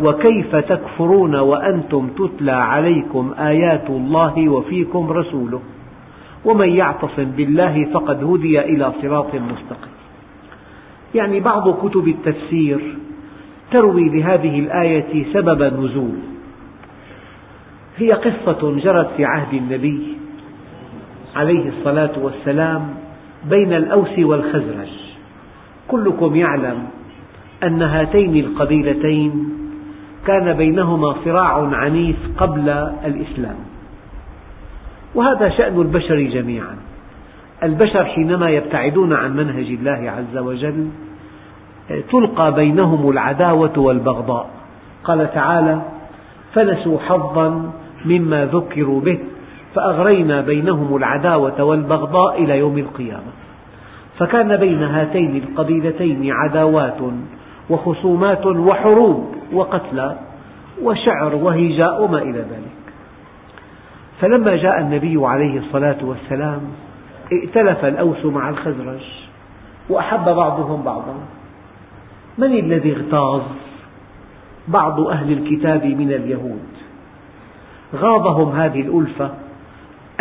[0.02, 5.62] وكيف تكفرون وأنتم تتلى عليكم آيات الله وفيكم رسوله؟
[6.46, 9.96] ومن يعتصم بالله فقد هدي إلى صراط مستقيم.
[11.16, 12.80] يعني بعض كتب التفسير
[13.72, 16.20] تروي لهذه الآية سبب نزول.
[17.98, 20.18] هي قصة جرت في عهد النبي
[21.36, 22.90] عليه الصلاة والسلام
[23.50, 24.94] بين الأوس والخزرج.
[25.88, 26.95] كلكم يعلم
[27.66, 29.50] أن هاتين القبيلتين
[30.28, 32.70] كان بينهما صراع عنيف قبل
[33.06, 33.56] الإسلام.
[35.16, 36.76] وهذا شأن البشر جميعا.
[37.64, 40.88] البشر حينما يبتعدون عن منهج الله عز وجل
[42.12, 44.50] تلقى بينهم العداوة والبغضاء.
[45.04, 45.82] قال تعالى
[46.54, 47.74] فنسوا حظا
[48.06, 49.20] مما ذكروا به
[49.76, 53.32] فأغرينا بينهم العداوة والبغضاء إلى يوم القيامة.
[54.20, 56.98] فكان بين هاتين القبيلتين عداوات
[57.70, 60.18] وخصومات وحروب وقتلى
[60.82, 62.86] وشعر وهجاء وما إلى ذلك.
[64.22, 66.62] فلما جاء النبي عليه الصلاة والسلام
[67.32, 69.02] ائتلف الأوس مع الخزرج
[69.90, 71.16] وأحب بعضهم بعضا.
[72.38, 73.42] من الذي اغتاظ؟
[74.68, 76.68] بعض أهل الكتاب من اليهود.
[77.96, 79.30] غاضهم هذه الألفة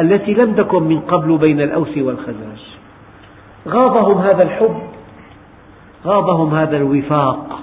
[0.00, 2.62] التي لم تكن من قبل بين الأوس والخزرج.
[3.68, 4.93] غاضهم هذا الحب
[6.04, 7.60] غاضهم هذا الوفاق.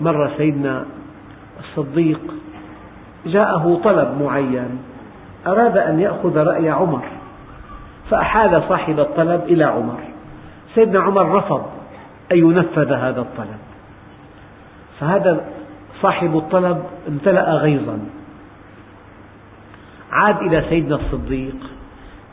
[0.00, 0.86] مرة سيدنا
[1.60, 2.20] الصديق
[3.26, 4.78] جاءه طلب معين
[5.46, 7.02] أراد أن يأخذ رأي عمر
[8.10, 9.98] فأحال صاحب الطلب إلى عمر.
[10.74, 11.66] سيدنا عمر رفض
[12.32, 13.58] أن ينفذ هذا الطلب.
[15.00, 15.44] فهذا
[16.02, 17.98] صاحب الطلب امتلأ غيظا.
[20.12, 21.56] عاد إلى سيدنا الصديق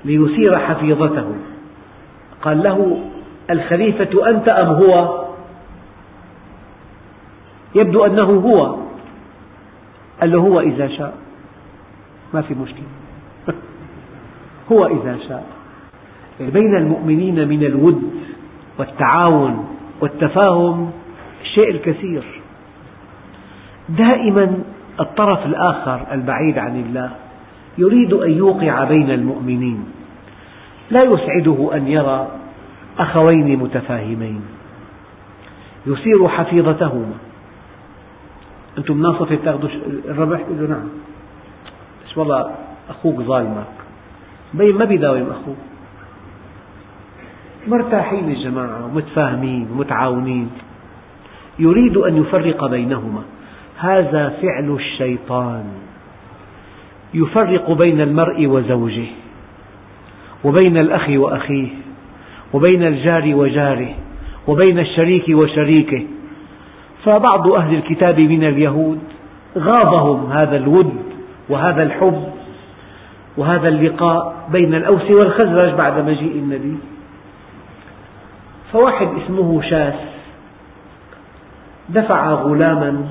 [0.06, 1.36] ليثير حفيظته.
[2.42, 3.02] قال له
[3.50, 5.26] الخليفة أنت أم هو؟
[7.76, 8.78] يبدو أنه هو.
[10.22, 11.14] قال له هو إذا شاء.
[12.34, 12.88] ما في مشكلة.
[14.72, 15.46] هو إذا شاء.
[16.40, 18.12] بين المؤمنين من الود
[18.78, 19.68] والتعاون
[20.02, 20.92] والتفاهم
[21.42, 22.42] الشيء الكثير.
[23.90, 24.64] دائما
[25.00, 27.12] الطرف الآخر البعيد عن الله
[27.78, 29.86] يريد أن يوقع بين المؤمنين.
[30.92, 32.28] لا يسعده أن يرى
[33.00, 34.42] أخوين متفاهمين.
[35.88, 37.14] يثير حفيظتهما.
[38.78, 39.70] أنتم مناصفة تاخذوا
[40.06, 40.88] الربح؟ يقول نعم.
[42.06, 42.56] بس والله
[42.90, 43.74] أخوك ظالمك.
[44.54, 45.56] بين ما بيداوم أخوه
[47.68, 50.50] مرتاحين الجماعة ومتفاهمين ومتعاونين
[51.60, 53.22] يريد أن يفرق بينهما.
[53.78, 55.64] هذا فعل الشيطان.
[57.14, 59.08] يفرق بين المرء وزوجه
[60.44, 61.70] وبين الأخ وأخيه.
[62.54, 63.90] وبين الجار وجاره
[64.48, 66.06] وبين الشريك وشريكه.
[67.04, 69.00] فبعض أهل الكتاب من اليهود
[69.58, 70.94] غاضهم هذا الود
[71.50, 72.24] وهذا الحب
[73.38, 76.78] وهذا اللقاء بين الأوس والخزرج بعد مجيء النبي.
[78.74, 79.94] فواحد اسمه شاس
[81.90, 83.06] دفع غلاما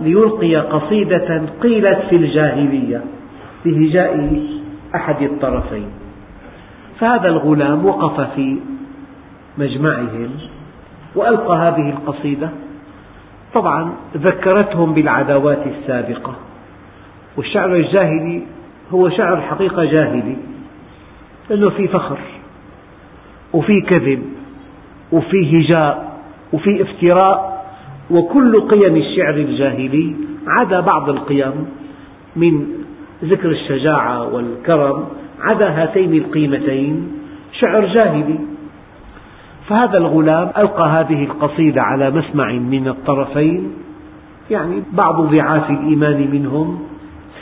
[0.00, 3.04] ليلقي قصيدة قيلت في الجاهلية
[3.64, 4.42] بهجاء
[4.94, 6.05] أحد الطرفين.
[7.00, 8.56] فهذا الغلام وقف في
[9.58, 10.30] مجمعهم
[11.14, 12.50] وألقى هذه القصيدة.
[13.54, 16.34] طبعا ذكرتهم بالعداوات السابقة
[17.36, 18.42] والشعر الجاهلي
[18.90, 20.36] هو شعر حقيقة جاهلي
[21.50, 22.18] لأنه في فخر
[23.52, 24.22] وفي كذب
[25.12, 26.18] وفي هجاء
[26.52, 27.66] وفي افتراء
[28.10, 30.14] وكل قيم الشعر الجاهلي
[30.46, 31.66] عدا بعض القيم
[32.36, 32.66] من
[33.24, 35.06] ذكر الشجاعة والكرم
[35.40, 37.12] عدا هاتين القيمتين
[37.60, 38.38] شعر جاهلي.
[39.68, 43.72] فهذا الغلام ألقى هذه القصيدة على مسمع من الطرفين
[44.50, 46.86] يعني بعض ضعاف الإيمان منهم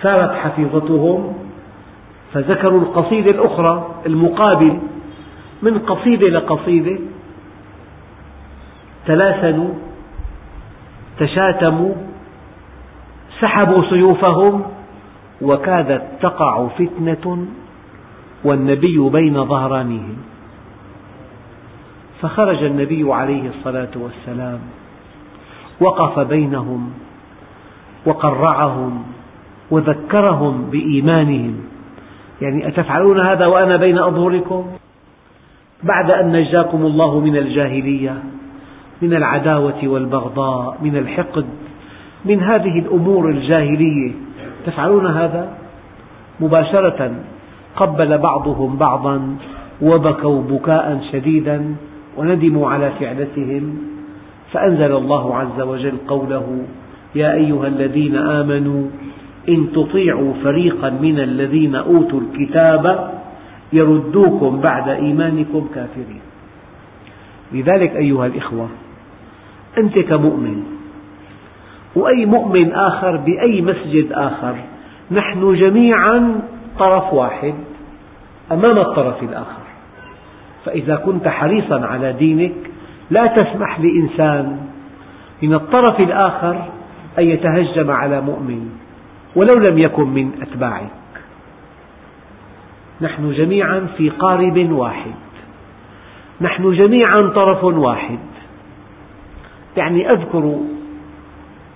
[0.02, 1.34] سارت حفيظتهم
[2.32, 4.78] فذكروا القصيدة الأخرى المقابل
[5.62, 6.98] من قصيدة لقصيدة
[9.06, 9.70] تلاسنوا
[11.18, 11.94] تشاتموا
[13.40, 14.62] سحبوا سيوفهم
[15.42, 17.46] وكادت تقع فتنة
[18.44, 20.16] والنبي بين ظهرانيهم.
[22.20, 24.58] فخرج النبي عليه الصلاة والسلام
[25.80, 26.90] وقف بينهم
[28.06, 29.02] وقرعهم
[29.70, 31.56] وذكرهم بإيمانهم.
[32.42, 34.66] يعني أتفعلون هذا وأنا بين أظهركم؟
[35.82, 38.22] بعد أن نجاكم الله من الجاهلية
[39.02, 41.46] من العداوة والبغضاء من الحقد
[42.24, 44.12] من هذه الأمور الجاهلية.
[44.66, 45.56] تفعلون هذا؟
[46.40, 47.14] مباشرة
[47.76, 49.36] قبل بعضهم بعضا
[49.82, 51.74] وبكوا بكاء شديدا
[52.16, 53.78] وندموا على فعلتهم.
[54.52, 56.62] فأنزل الله عز وجل قوله
[57.14, 58.84] يا أيها الذين آمنوا
[59.48, 63.14] إن تطيعوا فريقا من الذين أوتوا الكتاب
[63.72, 66.20] يردوكم بعد إيمانكم كافرين.
[67.52, 68.68] لذلك أيها الإخوة
[69.78, 70.62] أنت كمؤمن
[71.96, 74.54] وأي مؤمن آخر بأي مسجد آخر
[75.10, 76.40] نحن جميعا
[76.78, 77.54] طرف واحد
[78.52, 79.64] أمام الطرف الآخر.
[80.64, 82.54] فإذا كنت حريصا على دينك
[83.10, 84.58] لا تسمح لإنسان
[85.42, 86.64] من الطرف الآخر
[87.18, 88.70] أن يتهجم على مؤمن
[89.36, 90.90] ولو لم يكن من أتباعك.
[93.00, 95.14] نحن جميعا في قارب واحد.
[96.40, 98.18] نحن جميعا طرف واحد.
[99.76, 100.60] يعني أذكر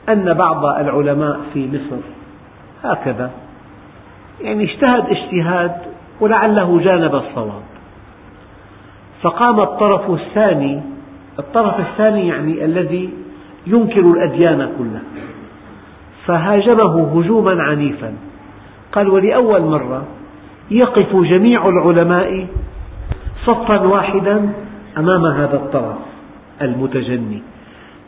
[0.08, 2.02] أن بعض العلماء في مصر
[2.84, 3.30] هكذا.
[4.40, 5.72] يعني اجتهد اجتهاد
[6.20, 7.62] ولعله جانب الصواب.
[9.22, 10.80] فقام الطرف الثاني
[11.38, 13.10] الطرف الثاني يعني الذي
[13.66, 15.02] ينكر الأديان كلها.
[16.26, 18.14] فهاجمه هجوما عنيفا.
[18.92, 20.04] قال ولأول مرة
[20.70, 22.46] يقف جميع العلماء
[23.44, 24.52] صفا واحدا
[24.98, 25.98] أمام هذا الطرف
[26.62, 27.42] المتجني.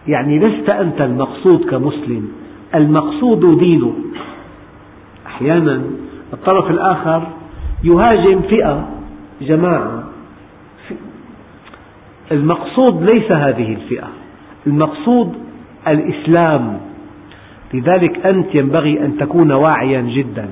[0.09, 2.29] يعني لست أنت المقصود كمسلم
[2.75, 3.95] المقصود دينك.
[5.27, 5.83] أحيانا
[6.33, 7.23] الطرف الآخر
[7.85, 8.89] يهاجم فئة
[9.41, 10.05] جماعة.
[12.33, 14.09] المقصود ليس هذه الفئة
[14.67, 15.35] المقصود
[15.89, 16.81] الإسلام.
[17.75, 20.49] لذلك أنت ينبغي أن تكون واعيا جدا.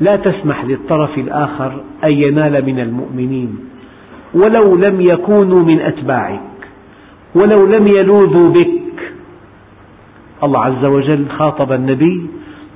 [0.00, 3.58] لا تسمح للطرف الآخر أن ينال من المؤمنين.
[4.34, 6.40] ولو لم يكونوا من أتباعك
[7.34, 9.12] ولو لم يلوذوا بك.
[10.42, 12.26] الله عز وجل خاطب النبي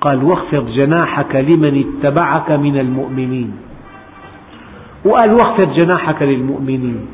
[0.03, 3.53] قال واخفض جناحك لمن اتبعك من المؤمنين.
[5.05, 7.07] وقال واخفض جناحك للمؤمنين.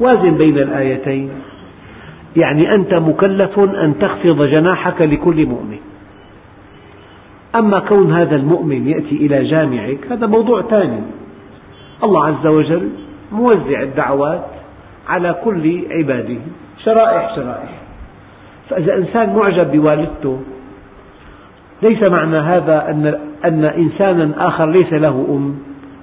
[0.00, 1.30] وازن بين الآيتين.
[2.36, 5.78] يعني أنت مكلف أن تخفض جناحك لكل مؤمن.
[7.54, 11.00] أما كون هذا المؤمن يأتي إلى جامعك هذا موضوع ثاني.
[12.04, 12.88] الله عز وجل
[13.32, 14.46] موزع الدعوات
[15.08, 16.40] على كل عباده
[16.84, 17.70] شرائح شرائح.
[18.70, 20.40] فإذا إنسان معجب بوالدته
[21.84, 25.58] ليس معنى هذا أن, أن إنسانا آخر ليس له أم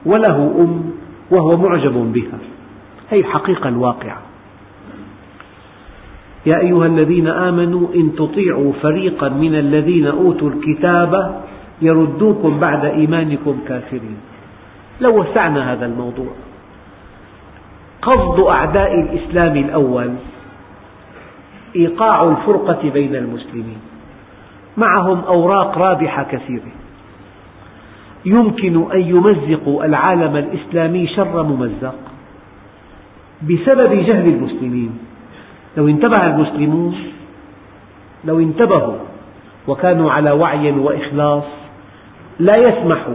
[0.06, 0.92] وله أم
[1.32, 2.40] وهو معجب بها.
[3.12, 4.22] هذه الحقيقة الواقعة
[6.46, 11.42] يا أيها الذين آمنوا إن تطيعوا فريقا من الذين أوتوا الكتاب
[11.82, 14.18] يردوكم بعد إيمانكم كافرين.
[15.02, 16.32] لو وسعنا هذا الموضوع.
[18.02, 20.12] قصد أعداء الإسلام الأول
[21.76, 23.91] إيقاع الفرقة بين المسلمين.
[24.78, 26.72] معهم أوراق رابحة كثيرة.
[28.26, 31.96] يمكن أن يمزقوا العالم الإسلامي شر ممزق
[33.42, 35.00] بسبب جهل المسلمين.
[35.78, 36.96] لو انتبه المسلمون
[38.26, 39.00] لو انتبهوا
[39.68, 41.44] وكانوا على وعي وإخلاص
[42.40, 43.08] لا يسمح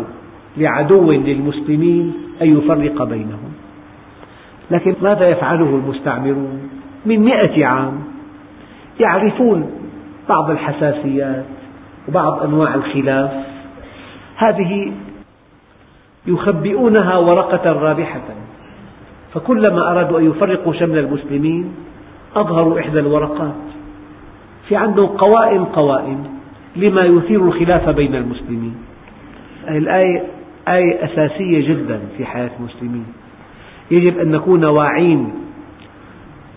[0.57, 3.53] لعدو للمسلمين أن يفرق بينهم.
[4.71, 6.69] لكن ماذا يفعله المستعمرون؟
[7.07, 7.93] من مئة عام
[9.01, 9.86] يعرفون
[10.29, 11.45] بعض الحساسيات
[12.09, 13.31] وبعض أنواع الخلاف.
[14.37, 14.93] هذه
[16.27, 18.25] يخبئونها ورقة رابحة.
[19.35, 21.75] فكلما أرادوا أن يفرقوا شمل المسلمين
[22.37, 23.55] أظهروا إحدى الورقات.
[24.69, 26.25] في عندهم قوائم قوائم
[26.77, 28.75] لما يثير الخلاف بين المسلمين.
[29.69, 30.23] الآية
[30.69, 33.07] آية أساسية جدا في حياة المسلمين.
[33.91, 35.35] يجب أن نكون واعين.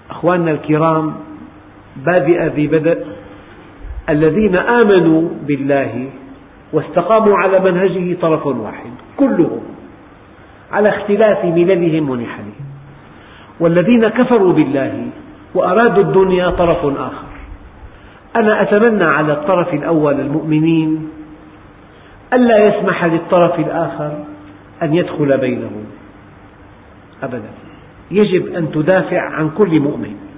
[0.10, 1.14] أخواننا الكرام
[2.06, 3.06] بادئ ذي بدء
[4.10, 6.10] الذين آمنوا بالله
[6.74, 9.62] واستقاموا على منهجه طرف واحد كلهم
[10.72, 12.66] على اختلاف مللهم ونحلهم.
[13.60, 15.08] والذين كفروا بالله
[15.56, 17.30] وأرادوا الدنيا طرف آخر.
[18.36, 21.10] أنا أتمنى على الطرف الأول المؤمنين
[22.34, 24.12] ألا يسمح للطرف الآخر
[24.84, 25.86] أن يدخل بينهم
[27.24, 27.50] أبدا.
[28.12, 30.29] يجب أن تدافع عن كل مؤمن.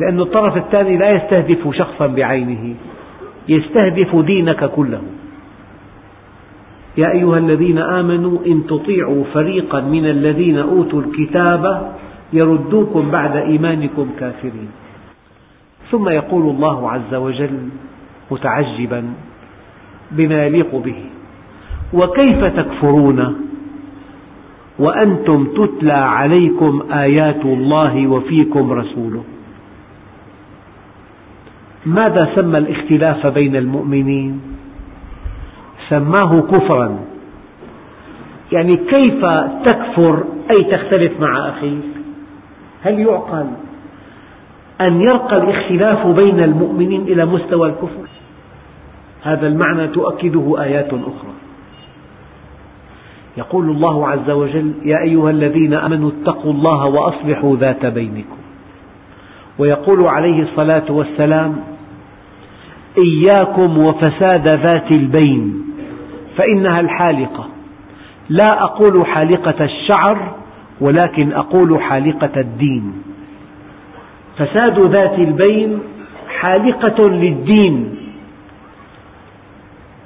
[0.00, 2.74] لأن الطرف الثاني لا يستهدف شخصا بعينه.
[3.48, 5.02] يستهدف دينك كله.
[6.96, 11.92] يا أيها الذين آمنوا إن تطيعوا فريقا من الذين أوتوا الكتاب
[12.32, 14.70] يردوكم بعد إيمانكم كافرين.
[15.90, 17.58] ثم يقول الله عز وجل
[18.30, 19.04] متعجبا
[20.10, 21.00] بما يليق به
[21.92, 23.36] وكيف تكفرون؟
[24.78, 29.24] وأنتم تتلى عليكم آيات الله وفيكم رسوله.
[31.86, 34.40] ماذا سمى الاختلاف بين المؤمنين؟
[35.88, 36.98] سماه كفرا.
[38.52, 39.24] يعني كيف
[39.64, 41.84] تكفر أي تختلف مع أخيك؟
[42.82, 43.46] هل يعقل
[44.80, 48.08] أن يرقى الاختلاف بين المؤمنين إلى مستوى الكفر؟
[49.22, 51.34] هذا المعنى تؤكده آيات أخرى.
[53.36, 58.36] يقول الله عز وجل يا أيها الذين آمنوا اتقوا الله وأصلحوا ذات بينكم.
[59.58, 61.56] ويقول عليه الصلاة والسلام
[62.98, 65.64] إياكم وفساد ذات البين
[66.36, 67.48] فإنها الحالقة.
[68.28, 70.34] لا أقول حالقة الشعر
[70.80, 73.02] ولكن أقول حالقة الدين.
[74.38, 75.78] فساد ذات البين
[76.40, 77.94] حالقة للدين.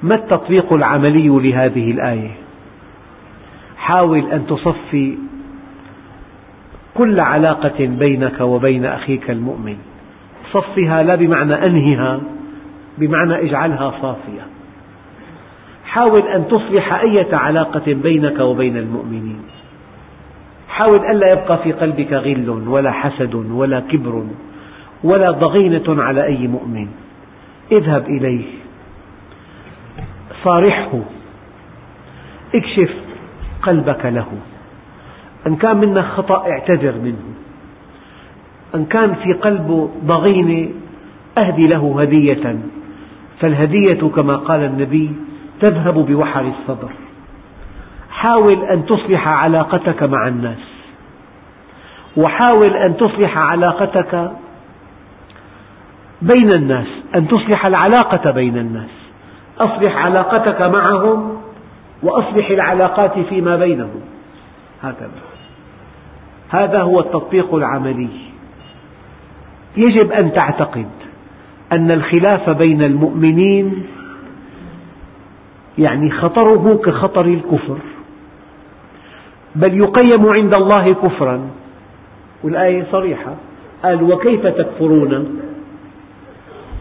[0.03, 2.31] ما التطبيق العملي لهذه الآية؟
[3.79, 5.15] حاول أن تصفي
[6.95, 9.77] كل علاقة بينك وبين أخيك المؤمن.
[10.53, 12.21] صفها لا بمعنى أنهها
[12.99, 14.47] بمعنى اجعلها صافية.
[15.85, 19.43] حاول أن تصلح أية علاقة بينك وبين المؤمنين.
[20.69, 24.25] حاول ألا يبقى في قلبك غل ولا حسد ولا كبر
[25.05, 26.89] ولا ضغينة على أي مؤمن.
[27.73, 28.45] اذهب إليه.
[30.45, 31.01] صارحه.
[32.55, 32.95] اكشف
[33.63, 34.27] قلبك له.
[35.47, 37.35] إن كان منك خطأ اعتذر منه.
[38.75, 40.69] إن كان في قلبه ضغينة
[41.39, 42.59] أهدي له هدية.
[43.41, 45.13] فالهدية كما قال النبي
[45.61, 46.91] تذهب بوحر الصدر
[48.11, 50.75] حاول أن تصلح علاقتك مع الناس.
[52.17, 54.31] وحاول أن تصلح علاقتك
[56.23, 58.91] بين الناس أن تصلح العلاقة بين الناس.
[59.59, 61.43] أصلح علاقتك معهم
[62.03, 64.01] وأصلح العلاقات فيما بينهم.
[64.83, 65.11] هكذا.
[66.51, 68.09] هذا هو التطبيق العملي.
[69.77, 70.91] يجب أن تعتقد.
[71.75, 73.83] أن الخلاف بين المؤمنين
[75.79, 77.79] يعني خطره كخطر الكفر
[79.57, 81.41] بل يقيم عند الله كفرا.
[82.45, 83.35] والآية صريحة
[83.85, 85.41] قال وكيف تكفرون؟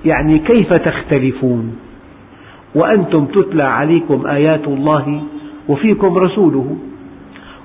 [0.05, 1.77] يعني كيف تختلفون؟
[2.75, 5.23] وأنتم تتلى عليكم آيات الله
[5.67, 6.77] وفيكم رسوله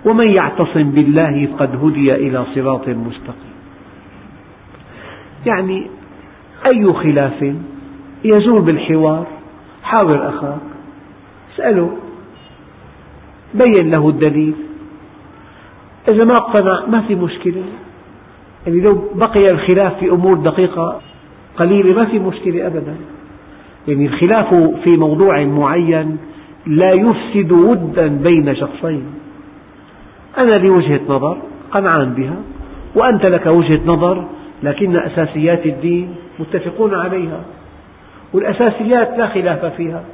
[0.04, 3.52] ومن يعتصم بالله فقد هدي إلى صراط مستقيم.
[5.46, 5.86] يعني
[6.66, 7.54] أي خلاف
[8.24, 9.26] يزول بالحوار؟
[9.82, 10.61] حاور أخاك.
[11.54, 11.96] اسأله
[13.54, 14.54] بين له الدليل.
[16.09, 17.62] إذا ما اقتنع ما في مشكلة.
[18.66, 21.00] يعني لو بقي الخلاف في أمور دقيقة
[21.56, 22.96] قليلة ما في مشكلة أبدا.
[23.88, 24.54] يعني الخلاف
[24.84, 26.18] في موضوع معين
[26.66, 29.04] لا يفسد ودا بين شخصين.
[30.38, 31.38] أنا لي وجهة نظر
[31.70, 32.36] قنعان بها
[32.94, 34.24] وأنت لك وجهة نظر
[34.62, 37.40] لكن أساسيات الدين متفقون عليها
[38.32, 40.04] والأساسيات لا خلاف فيها.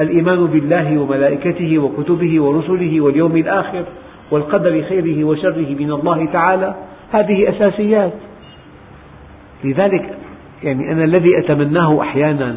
[0.00, 3.84] الإيمان بالله وملائكته وكتبه ورسله واليوم الآخر
[4.30, 6.74] والقدر خيره وشره من الله تعالى
[7.12, 8.12] هذه أساسيات.
[9.64, 10.18] لذلك
[10.62, 12.56] يعني أنا الذي أتمناه أحيانا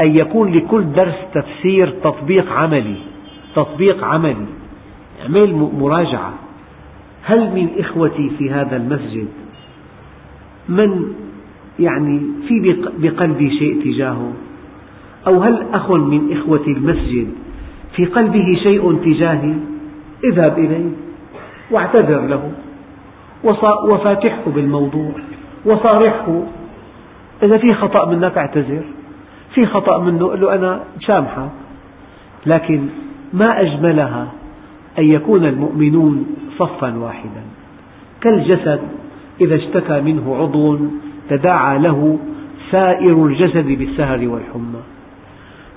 [0.00, 2.96] أن يكون لكل درس تفسير تطبيق عملي
[3.56, 4.46] تطبيق عملي
[5.22, 6.32] اعمل مراجعة.
[7.24, 9.28] هل من إخوتي في هذا المسجد
[10.68, 11.12] من
[11.78, 14.32] يعني في بقلبي شيء تجاهه
[15.26, 17.28] أو هل أخ من إخوة المسجد
[17.96, 19.54] في قلبه شيء تجاهي
[20.24, 20.90] اذهب إليه
[21.70, 22.52] واعتذر له.
[23.88, 25.12] وفاتحه بالموضوع.
[25.64, 26.42] وصارحه.
[27.42, 28.82] إذا في خطأ منك اعتذر.
[29.54, 31.50] في خطأ منه قل له أنا سامحك
[32.46, 32.86] لكن
[33.32, 34.28] ما أجملها
[34.98, 36.26] أن يكون المؤمنون
[36.58, 37.42] صفا واحدا.
[38.20, 38.80] كالجسد
[39.40, 40.78] إذا اشتكى منه عضو
[41.30, 42.18] تداعى له
[42.70, 44.80] سائر الجسد بالسهر والحمى.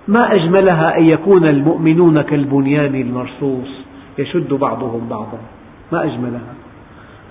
[0.07, 3.85] ما أجملها أن يكون المؤمنون كالبنيان المرصوص؟
[4.17, 5.39] يشد بعضهم بعضا.
[5.91, 6.53] ما أجملها.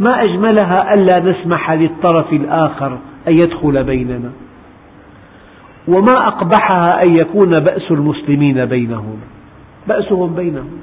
[0.00, 2.98] ما أجملها ألا نسمح للطرف الآخر
[3.28, 4.30] أن يدخل بيننا.
[5.88, 9.16] وما أقبحها أن يكون بأس المسلمين بينهم.
[9.88, 10.80] بأسهم بينهم.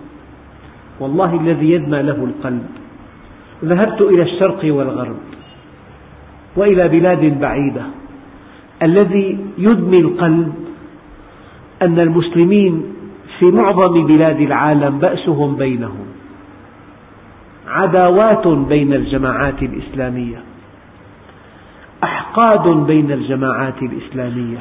[0.99, 2.65] والله الذي يدمى له القلب.
[3.65, 5.30] ذهبت إلى الشرق والغرب.
[6.55, 7.83] وإلى بلاد بعيدة.
[8.83, 10.53] الذي يدمي القلب
[11.81, 12.83] أن المسلمين
[13.39, 16.05] في معظم بلاد العالم بأسهم بينهم.
[17.67, 20.37] عداوات بين الجماعات الإسلامية.
[22.03, 24.59] أحقاد بين الجماعات الإسلامية.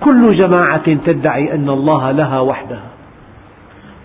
[0.00, 2.90] كل جماعة تدعي أن الله لها وحدها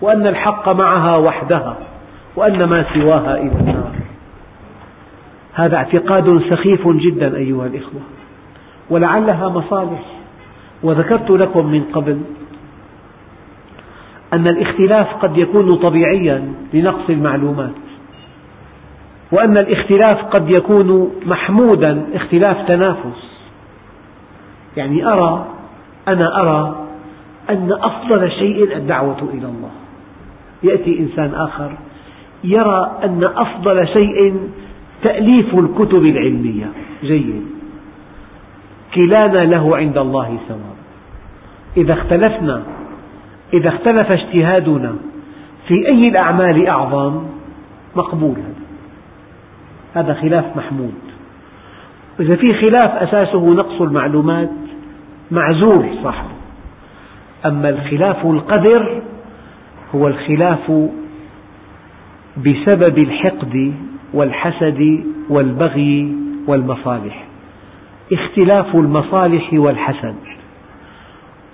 [0.00, 1.76] وأن الحق معها وحدها
[2.36, 4.05] وأن ما سواها إلى النار.
[5.56, 8.00] هذا اعتقاد سخيف جدا أيها الإخوة.
[8.90, 10.02] ولعلها مصالح.
[10.82, 12.20] وذكرت لكم من قبل
[14.32, 17.74] أن الاختلاف قد يكون طبيعيا لنقص المعلومات.
[19.32, 23.46] وأن الاختلاف قد يكون محمودا اختلاف تنافس.
[24.76, 25.46] يعني أرى
[26.08, 26.86] أنا أرى
[27.50, 29.70] أن أفضل شيء الدعوة إلى الله.
[30.62, 31.72] يأتي إنسان آخر
[32.44, 34.40] يرى أن أفضل شيء
[35.02, 36.66] تأليف الكتب العلمية.
[37.02, 37.46] جيد.
[38.94, 40.76] كلانا له عند الله ثواب.
[41.76, 42.62] إذا اختلفنا
[43.54, 44.94] إذا اختلف اجتهادنا
[45.68, 47.22] في أي الأعمال أعظم
[47.96, 48.36] مقبول
[49.94, 50.14] هذا.
[50.14, 50.94] خلاف محمود.
[52.20, 54.50] إذا في خلاف أساسه نقص المعلومات
[55.30, 56.36] معزول صاحبه.
[57.46, 59.02] أما الخلاف القدر
[59.94, 60.72] هو الخلاف
[62.36, 63.74] بسبب الحقد
[64.14, 66.14] والحسد والبغي
[66.46, 67.24] والمصالح.
[68.12, 70.14] اختلاف المصالح والحسد.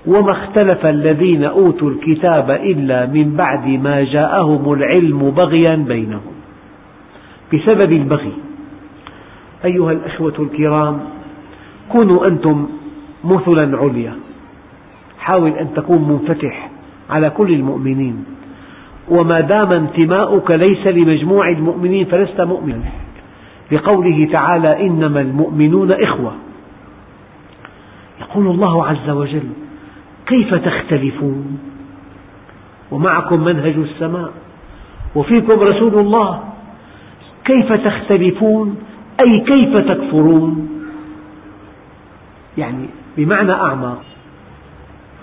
[0.07, 6.33] وما اختلف الذين أوتوا الكتاب إلا من بعد ما جاءهم العلم بغيا بينهم.
[7.55, 8.33] بسبب البغي.
[9.65, 11.01] أيها الأخوة الكرام
[11.93, 12.67] كونوا أنتم
[13.25, 14.15] مثلا عليا.
[15.19, 16.71] حاول أن تكون منفتح
[17.11, 18.25] على كل المؤمنين.
[19.09, 22.91] وما دام انتماؤك ليس لمجموع المؤمنين فلست مؤمنا.
[23.73, 26.33] لقوله تعالى إنما المؤمنون إخوة.
[28.21, 29.49] يقول الله عز وجل
[30.27, 31.59] كيف تختلفون؟
[32.91, 34.31] ومعكم منهج السماء.
[35.15, 36.41] وفيكم رسول الله.
[37.45, 38.77] كيف تختلفون؟
[39.21, 40.69] أي كيف تكفرون؟
[42.59, 42.87] يعني
[43.17, 44.03] بمعنى أعمق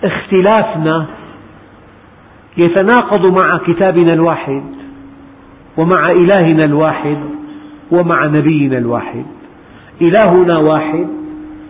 [0.04, 1.06] اختلافنا
[2.56, 4.62] يتناقض مع كتابنا الواحد
[5.76, 7.18] ومع إلهنا الواحد
[7.90, 9.24] ومع نبينا الواحد.
[10.02, 11.08] إلهنا واحد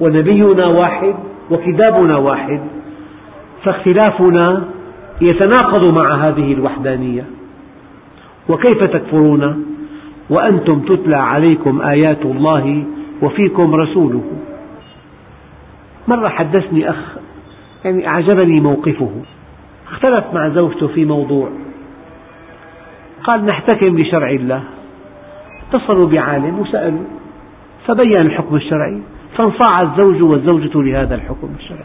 [0.01, 1.15] ونبينا واحد
[1.51, 2.61] وكتابنا واحد.
[3.65, 4.65] فاختلافنا
[5.21, 7.25] يتناقض مع هذه الوحدانية.
[8.49, 9.65] وكيف تكفرون؟
[10.31, 12.85] وأنتم تتلى عليكم آيات الله
[13.23, 14.25] وفيكم رسوله.
[16.09, 17.17] مرة حدثني أخ
[17.85, 19.11] يعني أعجبني موقفه.
[19.91, 21.51] اختلف مع زوجته في موضوع.
[23.25, 24.63] قال نحتكم لشرع الله.
[25.73, 27.05] اتصلوا بعالم وسألوا.
[27.87, 29.01] فبين الحكم الشرعي.
[29.37, 31.85] فانصاع الزوج والزوجة لهذا الحكم الشرعي.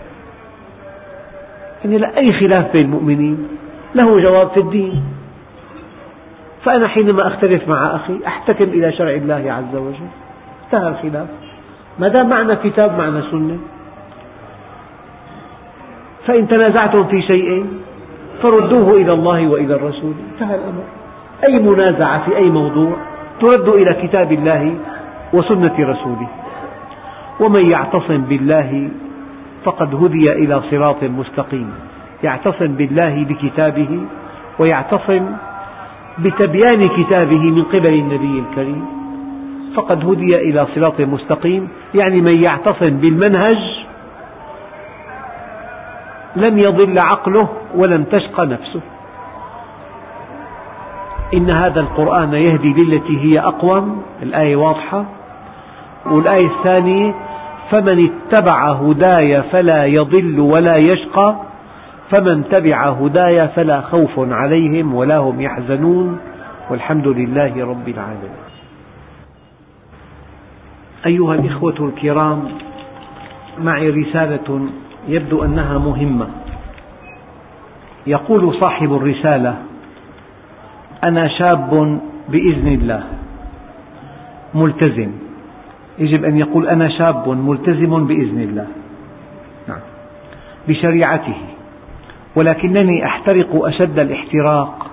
[1.86, 3.48] يعني أي خلاف بين المؤمنين.
[3.96, 5.04] له جواب في الدين.
[6.64, 10.08] فأنا حينما أختلف مع أخي أحتكم إلى شرع الله عز وجل.
[10.66, 11.28] انتهى الخلاف.
[12.00, 13.58] ما دام معنا كتاب معنا سنة.
[16.28, 17.66] فإن تنازعتم في شيء
[18.42, 20.14] فردوه إلى الله وإلى الرسول.
[20.34, 20.84] انتهى الأمر.
[21.48, 22.92] أي منازعة في أي موضوع
[23.42, 24.76] ترد إلى كتاب الله
[25.34, 26.28] وسنة رسوله.
[27.40, 28.90] ومن يعتصم بالله
[29.64, 31.70] فقد هدي إلى صراط مستقيم.
[32.24, 34.00] يعتصم بالله بكتابه
[34.60, 35.26] ويعتصم
[36.20, 38.86] بتبيان كتابه من قبل النبي الكريم.
[39.76, 41.68] فقد هدي إلى صراط مستقيم.
[41.96, 43.86] يعني من يعتصم بالمنهج
[46.36, 48.82] لم يضل عقله ولم تشق نفسه.
[51.34, 55.06] إن هذا القرآن يهدي للتي هي أقوم الآية واضحة.
[56.06, 57.14] والآية الثانية
[57.72, 61.36] فمن اتبع هداي فلا يضل ولا يشقى
[62.10, 66.20] فمن تبع هداي فلا خوف عليهم ولا هم يحزنون.
[66.70, 68.46] والحمد لله رب العالمين.
[71.06, 72.44] أيها الإخوة الكرام
[73.60, 74.70] معي رسالة
[75.08, 76.28] يبدو أنها مهمة.
[78.08, 79.56] يقول صاحب الرسالة
[81.04, 82.00] أنا شاب
[82.30, 83.04] بإذن الله.
[84.54, 85.12] ملتزم.
[86.00, 88.68] يجب أن يقول أنا شاب ملتزم بإذن الله.
[89.68, 89.80] نعم.
[90.68, 91.38] بشريعته.
[92.36, 94.92] ولكنني أحترق أشد الاحتراق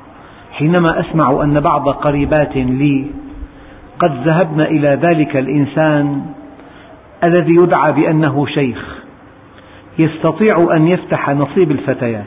[0.53, 3.07] حينما أسمع أن بعض قريبات لي
[3.99, 6.23] قد ذهبن إلى ذلك الإنسان
[7.25, 9.02] الذي يدعى بأنه شيخ.
[9.99, 12.25] يستطيع أن يفتح نصيب الفتيات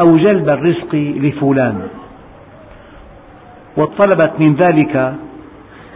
[0.00, 1.82] أو جلب الرزق لفلان.
[3.76, 5.14] وطلبت من ذلك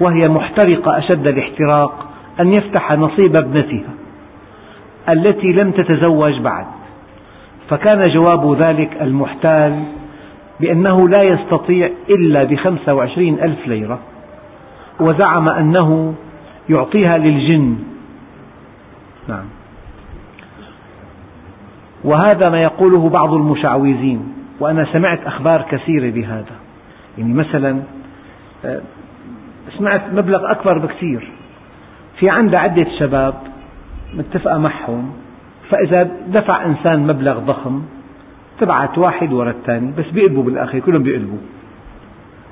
[0.00, 2.06] وهي محترقة أشد الاحتراق
[2.40, 3.94] أن يفتح نصيب ابنتها
[5.08, 6.66] التي لم تتزوج بعد.
[7.70, 9.84] فكان جواب ذلك المحتال
[10.60, 13.98] بأنه لا يستطيع إلا بخمسة وعشرين ألف ليرة
[15.00, 16.14] وزعم أنه
[16.68, 17.76] يعطيها للجن.
[19.28, 19.44] نعم.
[22.04, 26.56] وهذا ما يقوله بعض المشعوذين وأنا سمعت أخبار كثيرة بهذا.
[27.18, 27.82] يعني مثلا
[28.64, 28.80] آه،
[29.78, 31.28] سمعت مبلغ أكبر بكثير.
[32.18, 33.34] في عندها عدة شباب
[34.14, 35.12] متفقة معهم
[35.70, 37.82] فإذا دفع إنسان مبلغ ضخم
[38.60, 41.38] تبعت واحد وراء الثاني بس بيقلبوا بالآخر كلهم بيقلبوا.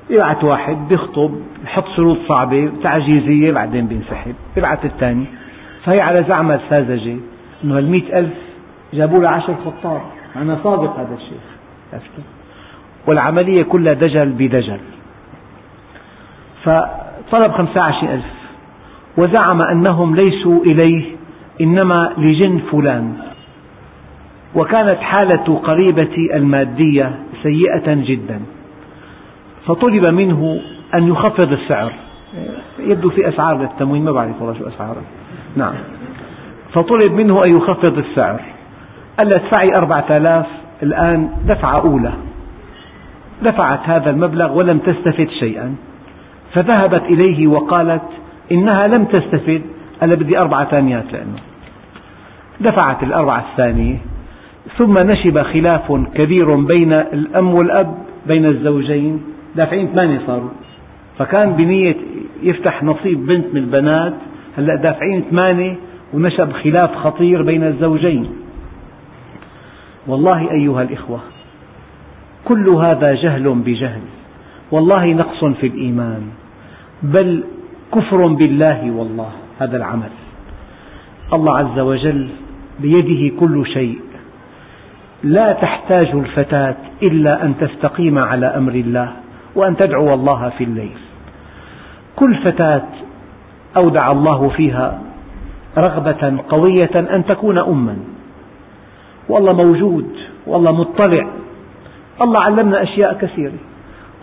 [0.09, 1.31] يبعث واحد بيخطب
[1.63, 5.25] يحط شروط صعبة تعجيزية بعدين بينسحب يبعث الثاني.
[5.83, 7.17] فهي على زعمة ساذجة
[7.63, 8.44] أنه المئة ألف
[8.95, 10.01] جابوا له عشر خطاب.
[10.35, 12.01] معناه صادق هذا الشيخ.
[13.07, 14.79] والعملية كلها دجل بدجل.
[16.63, 18.25] فطلب خمسة عشر ألف.
[19.17, 21.03] وزعم أنهم ليسوا إليه
[21.61, 23.13] إنما لجن فلان.
[24.55, 28.41] وكانت حالة قريبتي المادية سيئة جدا.
[29.65, 30.59] فطلب منه
[30.93, 31.93] أن يخفض السعر.
[32.79, 35.01] يبدو في أسعار للتموين ما بعرف والله شو أسعاره.
[35.55, 35.73] نعم.
[36.73, 38.41] فطلب منه أن يخفض السعر.
[39.17, 40.45] قال لها ادفعي أربعة آلاف
[40.83, 42.13] الآن دفعة أولى.
[43.43, 45.75] دفعت هذا المبلغ ولم تستفد شيئا.
[46.53, 48.01] فذهبت إليه وقالت
[48.51, 49.61] إنها لم تستفد
[50.01, 51.39] قال بدي أربعة ثانيات لأنه.
[52.59, 53.97] دفعت الأربعة الثانية.
[54.77, 57.95] ثم نشب خلاف كبير بين الأم والأب
[58.27, 59.23] بين الزوجين.
[59.55, 60.49] دافعين ثمانية صاروا.
[61.17, 61.95] فكان بنية
[62.43, 64.13] يفتح نصيب بنت من البنات.
[64.57, 65.75] هلأ دافعين ثمانية
[66.13, 68.44] ونشب خلاف خطير بين الزوجين.
[70.07, 71.19] والله أيها الإخوة
[72.45, 74.01] كل هذا جهل بجهل
[74.71, 76.21] والله نقص في الإيمان
[77.03, 77.43] بل
[77.93, 79.29] كفر بالله والله
[79.59, 80.09] هذا العمل.
[81.33, 82.29] الله عز وجل
[82.79, 83.99] بيده كل شيء.
[85.23, 89.11] لا تحتاج الفتاة إلا أن تستقيم على أمر الله
[89.55, 90.97] وأن تدعو الله في الليل.
[92.15, 92.87] كل فتاة
[93.77, 95.01] أودع الله فيها
[95.77, 97.97] رغبة قوية أن تكون أما.
[99.29, 100.07] والله موجود
[100.47, 101.27] والله مطلع.
[102.21, 103.53] الله علمنا أشياء كثيرة.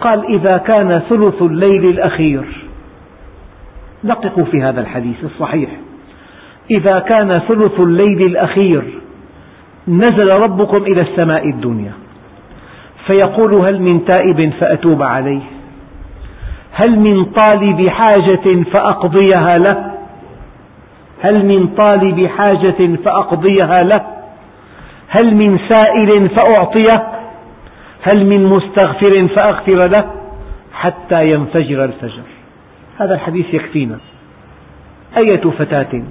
[0.01, 2.45] قال إذا كان ثلث الليل الأخير.
[4.05, 5.71] دققوا في هذا الحديث الصحيح.
[6.71, 8.83] إذا كان ثلث الليل الأخير
[9.89, 11.93] نزل ربكم إلى السماء الدنيا.
[13.07, 15.41] فيقول هل من تائب فأتوب عليه؟
[16.73, 19.93] هل من طالب حاجة فأقضيها له؟
[21.21, 24.12] هل من طالب حاجة فأقضيها له؟
[25.13, 27.09] هل من سائل فأعطيه؟
[28.03, 30.11] هل من مستغفر فأغفر له؟
[30.73, 32.23] حتى ينفجر الفجر.
[32.99, 33.99] هذا الحديث يكفينا.
[35.17, 36.03] أية فتاة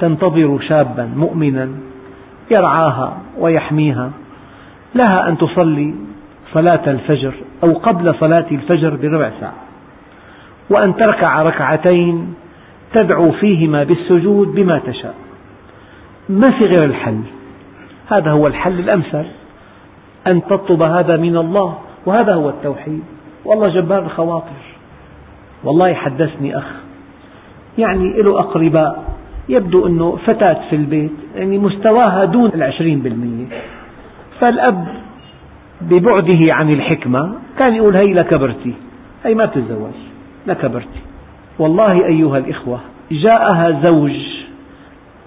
[0.00, 1.68] تنتظر شابا مؤمنا
[2.50, 4.10] يرعاها ويحميها
[4.94, 5.94] لها أن تصلي
[6.52, 7.32] صلاة الفجر
[7.64, 9.54] أو قبل صلاة الفجر بربع ساعة
[10.70, 12.34] وأن تركع ركعتين
[12.92, 15.14] تدعو فيهما بالسجود بما تشاء.
[16.28, 17.20] ما في غير الحل؟
[18.08, 19.24] هذا هو الحل الأمثل.
[20.26, 23.02] أن تطلب هذا من الله وهذا هو التوحيد.
[23.44, 24.76] والله جبار الخواطر.
[25.64, 26.64] والله حدثني أخ.
[27.78, 29.04] يعني له أقرباء.
[29.48, 31.12] يبدو أنه فتاة في البيت.
[31.36, 33.46] يعني مستواها دون العشرين بالمية.
[34.40, 34.86] فالأب
[35.80, 38.74] ببعده عن الحكمة كان يقول هي لكبرتي.
[39.24, 39.94] هي ما بتتزوج
[40.46, 41.00] لكبرتي.
[41.58, 42.80] والله أيها الإخوة
[43.10, 44.16] جاءها زوج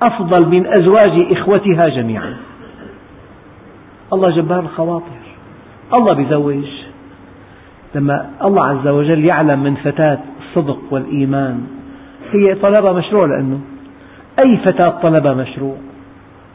[0.02, 2.49] أفضل من أزواج إخوتها جميعا.
[4.14, 5.20] الله جبار الخواطر
[5.94, 6.66] الله بيزوج.
[7.96, 11.68] لما الله عز وجل يعلم من فتاة الصدق والإيمان
[12.32, 13.60] هي طلبها مشروع لأنه
[14.40, 15.76] أي فتاة طلبها مشروع؟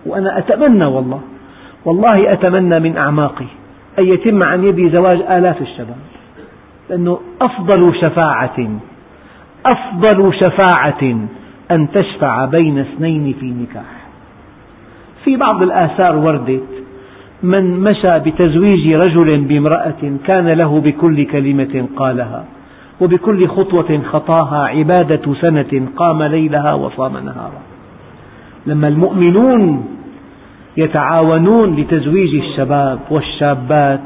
[0.07, 1.21] وأنا أتمنى والله
[1.85, 3.47] والله أتمنى من أعماقي
[3.99, 5.97] أن يتم عن يدي زواج آلاف الشباب.
[6.91, 8.69] لأنه أفضل شفاعة
[9.67, 11.29] أفضل شفاعة
[11.71, 14.05] أن تشفع بين اثنين في نكاح.
[15.25, 16.84] في بعض الآثار وردت
[17.43, 22.45] من مشى بتزويج رجل بامرأة كان له بكل كلمة قالها
[23.01, 27.63] وبكل خطوة خطاها عبادة سنة قام ليلها وصام نهارا.
[28.67, 29.87] لما المؤمنون
[30.77, 34.01] يتعاونون لتزويج الشباب والشابات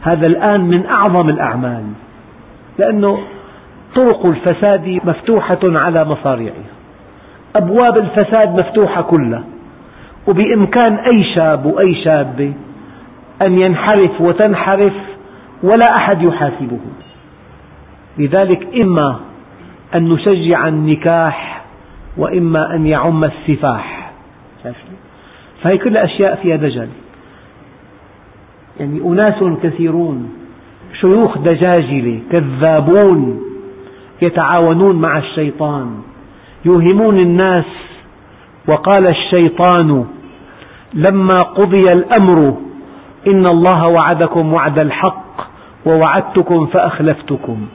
[0.00, 1.84] هذا الآن من أعظم الأعمال
[2.78, 3.18] لأنه
[3.94, 6.68] طرق الفساد مفتوحة على مصاريعها
[7.56, 9.44] أبواب الفساد مفتوحة كلها.
[10.28, 12.52] وبإمكان أي شاب وأي شابة
[13.42, 14.92] أن ينحرف وتنحرف
[15.62, 16.78] ولا أحد يحاسبه.
[18.18, 19.20] لذلك إما
[19.94, 21.64] أن نشجع النكاح
[22.16, 24.12] وإما أن يعم السفاح.
[25.62, 26.88] فهي كل أشياء فيها دجل
[28.80, 30.30] يعني أناس كثيرون
[31.00, 33.40] شيوخ دجاجلة كذابون
[34.22, 36.02] يتعاونون مع الشيطان
[36.64, 37.64] يوهمون الناس
[38.68, 40.06] وقال الشيطان
[40.94, 42.56] لما قضي الأمر
[43.26, 45.48] إن الله وعدكم وعد الحق
[45.86, 47.66] ووعدتكم فأخلفتكم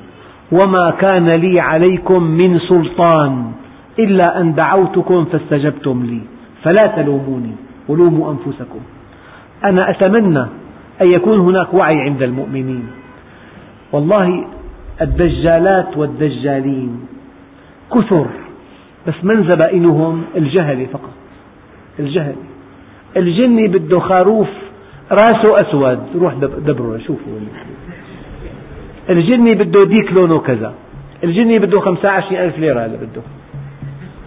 [0.52, 3.52] وما كان لي عليكم من سلطان
[4.00, 6.22] إلا أن دعوتكم فاستجبتم لي
[6.64, 7.56] فلا تلوموني
[7.88, 8.80] ولوموا أنفسكم
[9.64, 10.46] أنا أتمنى
[11.02, 12.88] أن يكون هناك وعي عند المؤمنين
[13.92, 14.46] والله
[15.02, 17.00] الدجالات والدجالين
[17.94, 18.26] كثر
[19.08, 21.14] بس من زبائنهم الجهل فقط
[22.00, 22.36] الجهل
[23.18, 24.48] الجني بده خروف
[25.12, 26.00] راسه أسود.
[26.16, 27.34] روح دبره شوفوا
[29.10, 30.74] الجني بده ديك لونه كذا.
[31.24, 33.22] الجني بده خمسة عشر ألف ليرة هذا بده.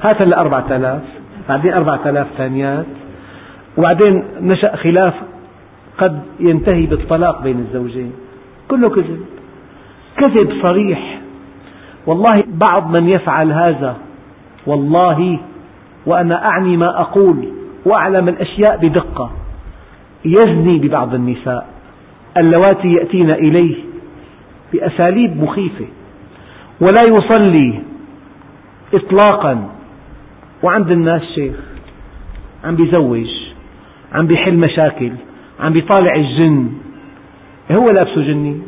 [0.03, 1.03] هات هلا أربعة آلاف.
[1.49, 2.87] بعدين أربعة آلاف ثانيات.
[3.76, 5.14] وبعدين نشأ خلاف
[5.99, 8.12] قد ينتهي بالطلاق بين الزوجين.
[8.68, 9.20] كله كذب.
[10.16, 11.20] كذب صريح.
[12.07, 13.97] والله بعض من يفعل هذا.
[14.66, 15.39] والله
[16.07, 17.49] وأنا أعني ما أقول.
[17.87, 19.30] وأعلم الأشياء بدقة.
[20.24, 21.66] يزني ببعض النساء.
[22.37, 23.74] اللواتي يأتين إليه
[24.72, 25.87] بأساليب مخيفة.
[26.80, 27.80] ولا يصلي
[28.95, 29.70] إطلاقا.
[30.62, 31.57] وعند الناس شيخ
[32.64, 33.30] عم بيزوج
[34.12, 35.12] عم بيحل مشاكل
[35.61, 36.68] عم بيطالع الجن.
[37.72, 38.61] هو لابسه جني؟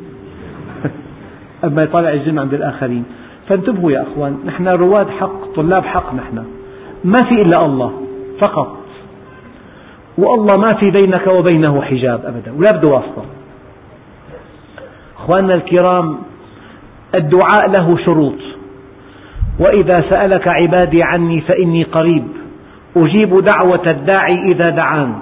[1.64, 3.04] أما يطالع الجن عند الآخرين.
[3.48, 6.44] فانتبهوا يا أخوان نحن رواد حق طلاب حق نحن.
[7.04, 8.02] ما في إلا الله
[8.40, 8.77] فقط.
[10.18, 13.24] والله ما في بينك وبينه حجاب أبدا ولا بده واسطة.
[15.16, 16.18] أخواننا الكرام
[17.14, 18.38] الدعاء له شروط.
[19.58, 22.24] وإذا سألك عبادي عني فإني قريب.
[22.96, 25.14] أجيب دعوة الداعي إذا دعان.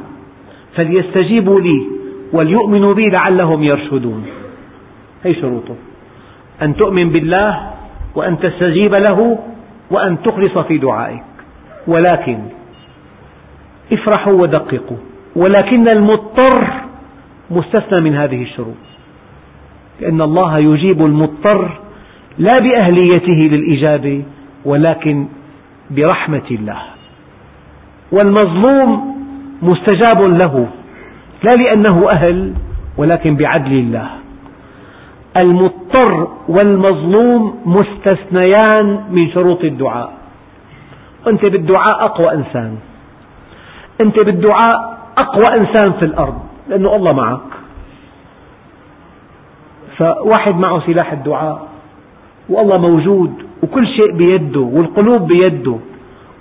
[0.76, 1.86] فليستجيبوا لي
[2.32, 4.26] وليؤمنوا بي لعلهم يرشدون.
[5.24, 5.74] هي شروطه؟
[6.62, 7.70] أن تؤمن بالله
[8.14, 9.38] وأن تستجيب له
[9.90, 11.22] وأن تخلص في دعائك.
[11.86, 12.38] ولكن
[13.92, 14.96] افرحوا ودققوا
[15.36, 16.66] ولكن المضطر
[17.50, 18.74] مستثنى من هذه الشروط.
[20.00, 21.70] لأن الله يجيب المضطر
[22.38, 24.22] لا بأهليته للإجابة
[24.64, 25.26] ولكن
[25.90, 26.82] برحمة الله.
[28.12, 29.16] والمظلوم
[29.62, 30.68] مستجاب له
[31.42, 32.54] لا لأنه أهل
[32.96, 34.08] ولكن بعدل الله.
[35.36, 40.12] المضطر والمظلوم مستثنيان من شروط الدعاء.
[41.26, 42.76] أنت بالدعاء أقوى إنسان.
[44.00, 46.38] أنت بالدعاء أقوى إنسان في الأرض
[46.68, 47.40] لأنه الله معك.
[49.96, 51.68] فواحد معه سلاح الدعاء
[52.48, 53.32] والله موجود
[53.62, 55.76] وكل شيء بيده والقلوب بيده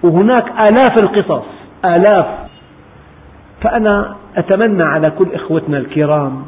[0.04, 1.46] وهناك آلاف القصص
[1.86, 2.26] آلاف.
[3.62, 6.46] فأنا أتمنى على كل إخوتنا الكرام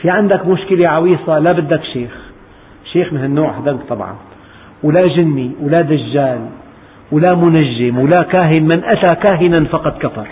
[0.00, 2.10] في عندك مشكلة عويصة لا بدك شيخ.
[2.92, 4.14] شيخ من هالنوع هذاك طبعا.
[4.82, 6.40] ولا جني ولا دجال
[7.12, 10.28] ولا منجم ولا كاهن من أتى كاهنا فقد كفر.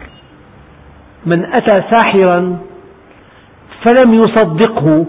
[1.27, 2.59] من أتى ساحرا
[3.83, 5.07] فلم يصدقه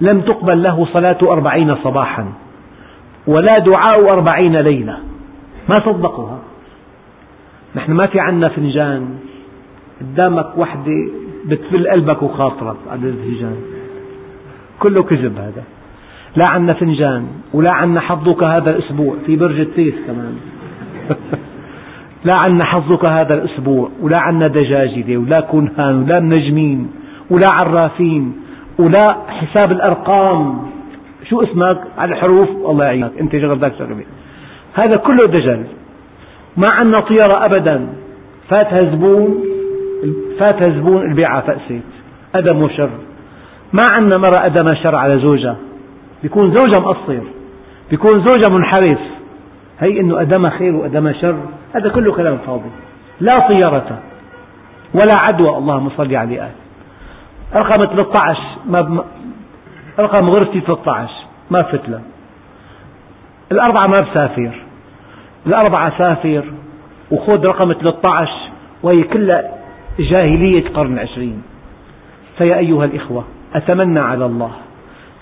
[0.00, 2.32] لم تقبل له صلاة أربعين صباحا
[3.26, 4.98] ولا دعاء أربعين ليلة.
[5.68, 6.38] ما صدقها.
[7.76, 9.18] نحن ما في عنا فنجان.
[10.00, 10.92] قدامك وحدة
[11.44, 13.56] بتفل قلبك وخاطرك على الفنجان.
[14.80, 15.62] كله كذب هذا.
[16.36, 19.16] لا عنا فنجان ولا عنا حظك هذا الأسبوع.
[19.26, 20.36] في برج التيس كمان.
[22.24, 26.90] لا عنا حظك هذا الأسبوع ولا عنا دجاجلة ولا كنهان ولا منجمين
[27.30, 28.32] ولا عرافين
[28.78, 30.58] ولا حساب الأرقام.
[31.30, 33.10] شو اسمك؟ على الحروف؟ الله يعينك.
[33.20, 34.04] أنت شغل ذاك شغلة
[34.74, 35.64] هذا كله دجل
[36.56, 37.86] ما عندنا طيرة أبدا.
[38.48, 39.44] فاتها زبون
[40.38, 41.82] فاتها زبون البيعة فأست
[42.34, 42.90] أدم وشر.
[43.72, 45.56] ما عندنا مرة أدم شر على زوجها
[46.22, 47.22] بيكون زوجها مقصر.
[47.90, 48.98] بيكون زوجها منحرف.
[49.80, 51.38] هي أنه أدم خير وأدم شر.
[51.74, 52.70] هذا كله كلام فاضي.
[53.20, 53.98] لا طيرة
[54.94, 55.58] ولا عدوى.
[55.58, 56.50] اللهم صل على آله
[57.54, 59.04] رقم 13 ما
[59.98, 61.12] رقم غرفتي 13
[61.50, 62.00] ما فتلة.
[63.52, 64.50] الأربعة ما بسافر.
[65.46, 66.44] الأربعة سافر.
[67.10, 68.30] وخذ رقم 13
[68.82, 69.42] وهي كلها
[69.98, 71.42] جاهلية القرن العشرين
[72.38, 74.50] فيا أيها الإخوة أتمنى على الله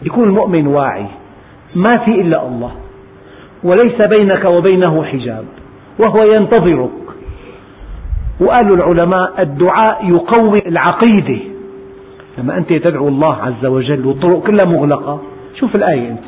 [0.02, 1.06] يكون المؤمن واعي.
[1.74, 2.72] ما في إلا الله.
[3.64, 5.44] وليس بينك وبينه حجاب
[5.98, 6.90] وهو ينتظرك.
[8.40, 11.38] وقالوا العلماء الدعاء يقوي العقيدة.
[12.38, 15.20] لما أنت تدعو الله عز وجل والطرق كلها مغلقة
[15.60, 16.24] شوف الآية أنت.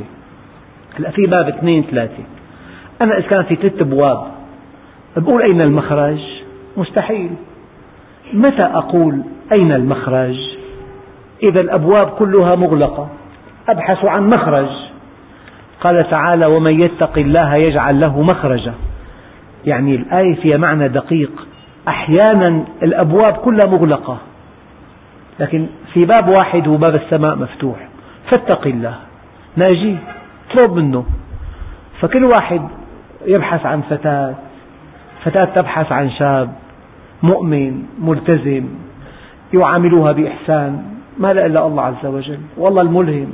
[0.99, 2.23] هلا في باب اثنين ثلاثة.
[3.03, 4.27] أنا إذا كان في ثلاث أبواب
[5.17, 6.21] بقول أين المخرج؟
[6.77, 7.31] مستحيل.
[8.33, 9.21] متى أقول
[9.53, 10.37] أين المخرج؟
[11.43, 13.09] إذا الأبواب كلها مغلقة.
[13.69, 14.69] أبحث عن مخرج.
[15.81, 18.75] قال تعالى ومن يتق الله يجعل له مخرجا.
[19.67, 21.47] يعني الآية فيها معنى دقيق.
[21.89, 24.19] أحيانا الأبواب كلها مغلقة.
[25.41, 27.89] لكن في باب واحد هو باب السماء مفتوح.
[28.31, 28.95] فاتق الله.
[29.57, 29.97] ناجيه
[30.51, 31.05] اطلب منه.
[32.01, 32.63] فكل واحد
[33.27, 34.35] يبحث عن فتاة.
[35.25, 36.53] فتاة تبحث عن شاب.
[37.23, 37.83] مؤمن.
[38.03, 38.65] ملتزم.
[39.55, 40.83] يعاملها بإحسان.
[41.19, 42.39] ما لا إلا الله عز وجل.
[42.57, 43.33] والله الملهم.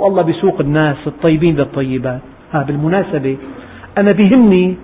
[0.00, 2.20] والله بسوق الناس الطيبين للطيبات
[2.52, 3.36] ها بالمناسبة
[3.98, 4.76] أنا بهمني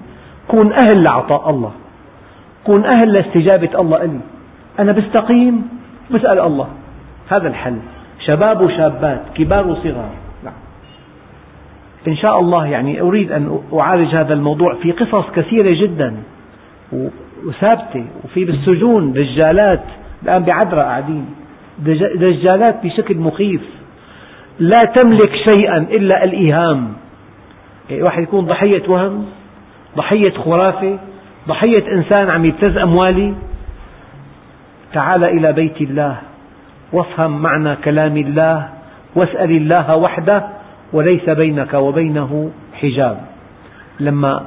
[0.49, 1.73] كون أهل لعطاء الله
[2.67, 4.21] كون أهل لاستجابة الله إلي.
[4.79, 5.69] أنا بستقيم
[6.11, 6.69] بسأل الله.
[7.29, 7.79] هذا الحل.
[8.27, 10.11] شباب وشابات كبار وصغار.
[10.45, 10.55] نعم.
[12.09, 16.15] إن شاء الله يعني أريد أن أعالج هذا الموضوع في قصص كثيرة جدا
[17.47, 19.85] وثابتة وفي بالسجون دجالات
[20.23, 21.27] الآن بعدرة قاعدين.
[22.17, 23.63] دجالات بشكل مخيف.
[24.59, 26.93] لا تملك شيئا إلا الإيهام.
[27.91, 29.27] يعني واحد يكون ضحية وهم
[29.97, 30.99] ضحية خرافة
[31.49, 33.35] ضحية إنسان عم يبتز أموالي.
[34.93, 36.17] تعال إلى بيت الله
[36.93, 38.69] وافهم معنى كلام الله
[39.15, 40.47] واسأل الله وحده
[40.93, 43.21] وليس بينك وبينه حجاب.
[44.01, 44.47] لما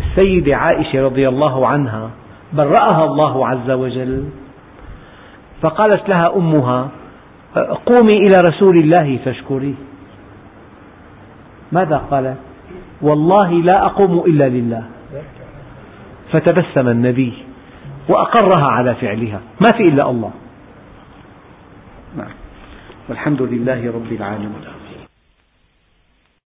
[0.00, 2.10] السيدة عائشة رضي الله عنها
[2.52, 4.24] برأها الله عز وجل
[5.62, 6.88] فقالت لها أمها
[7.64, 9.74] قومي إلى رسول الله فاشكريه
[11.72, 12.36] ماذا قالت
[13.02, 14.84] والله لا أقوم إلا لله.
[16.32, 17.32] فتبسم النبي
[18.08, 19.40] وأقرها على فعلها.
[19.60, 20.30] ما في إلا الله.
[22.16, 22.34] نعم.
[23.08, 24.75] والحمد لله رب العالمين.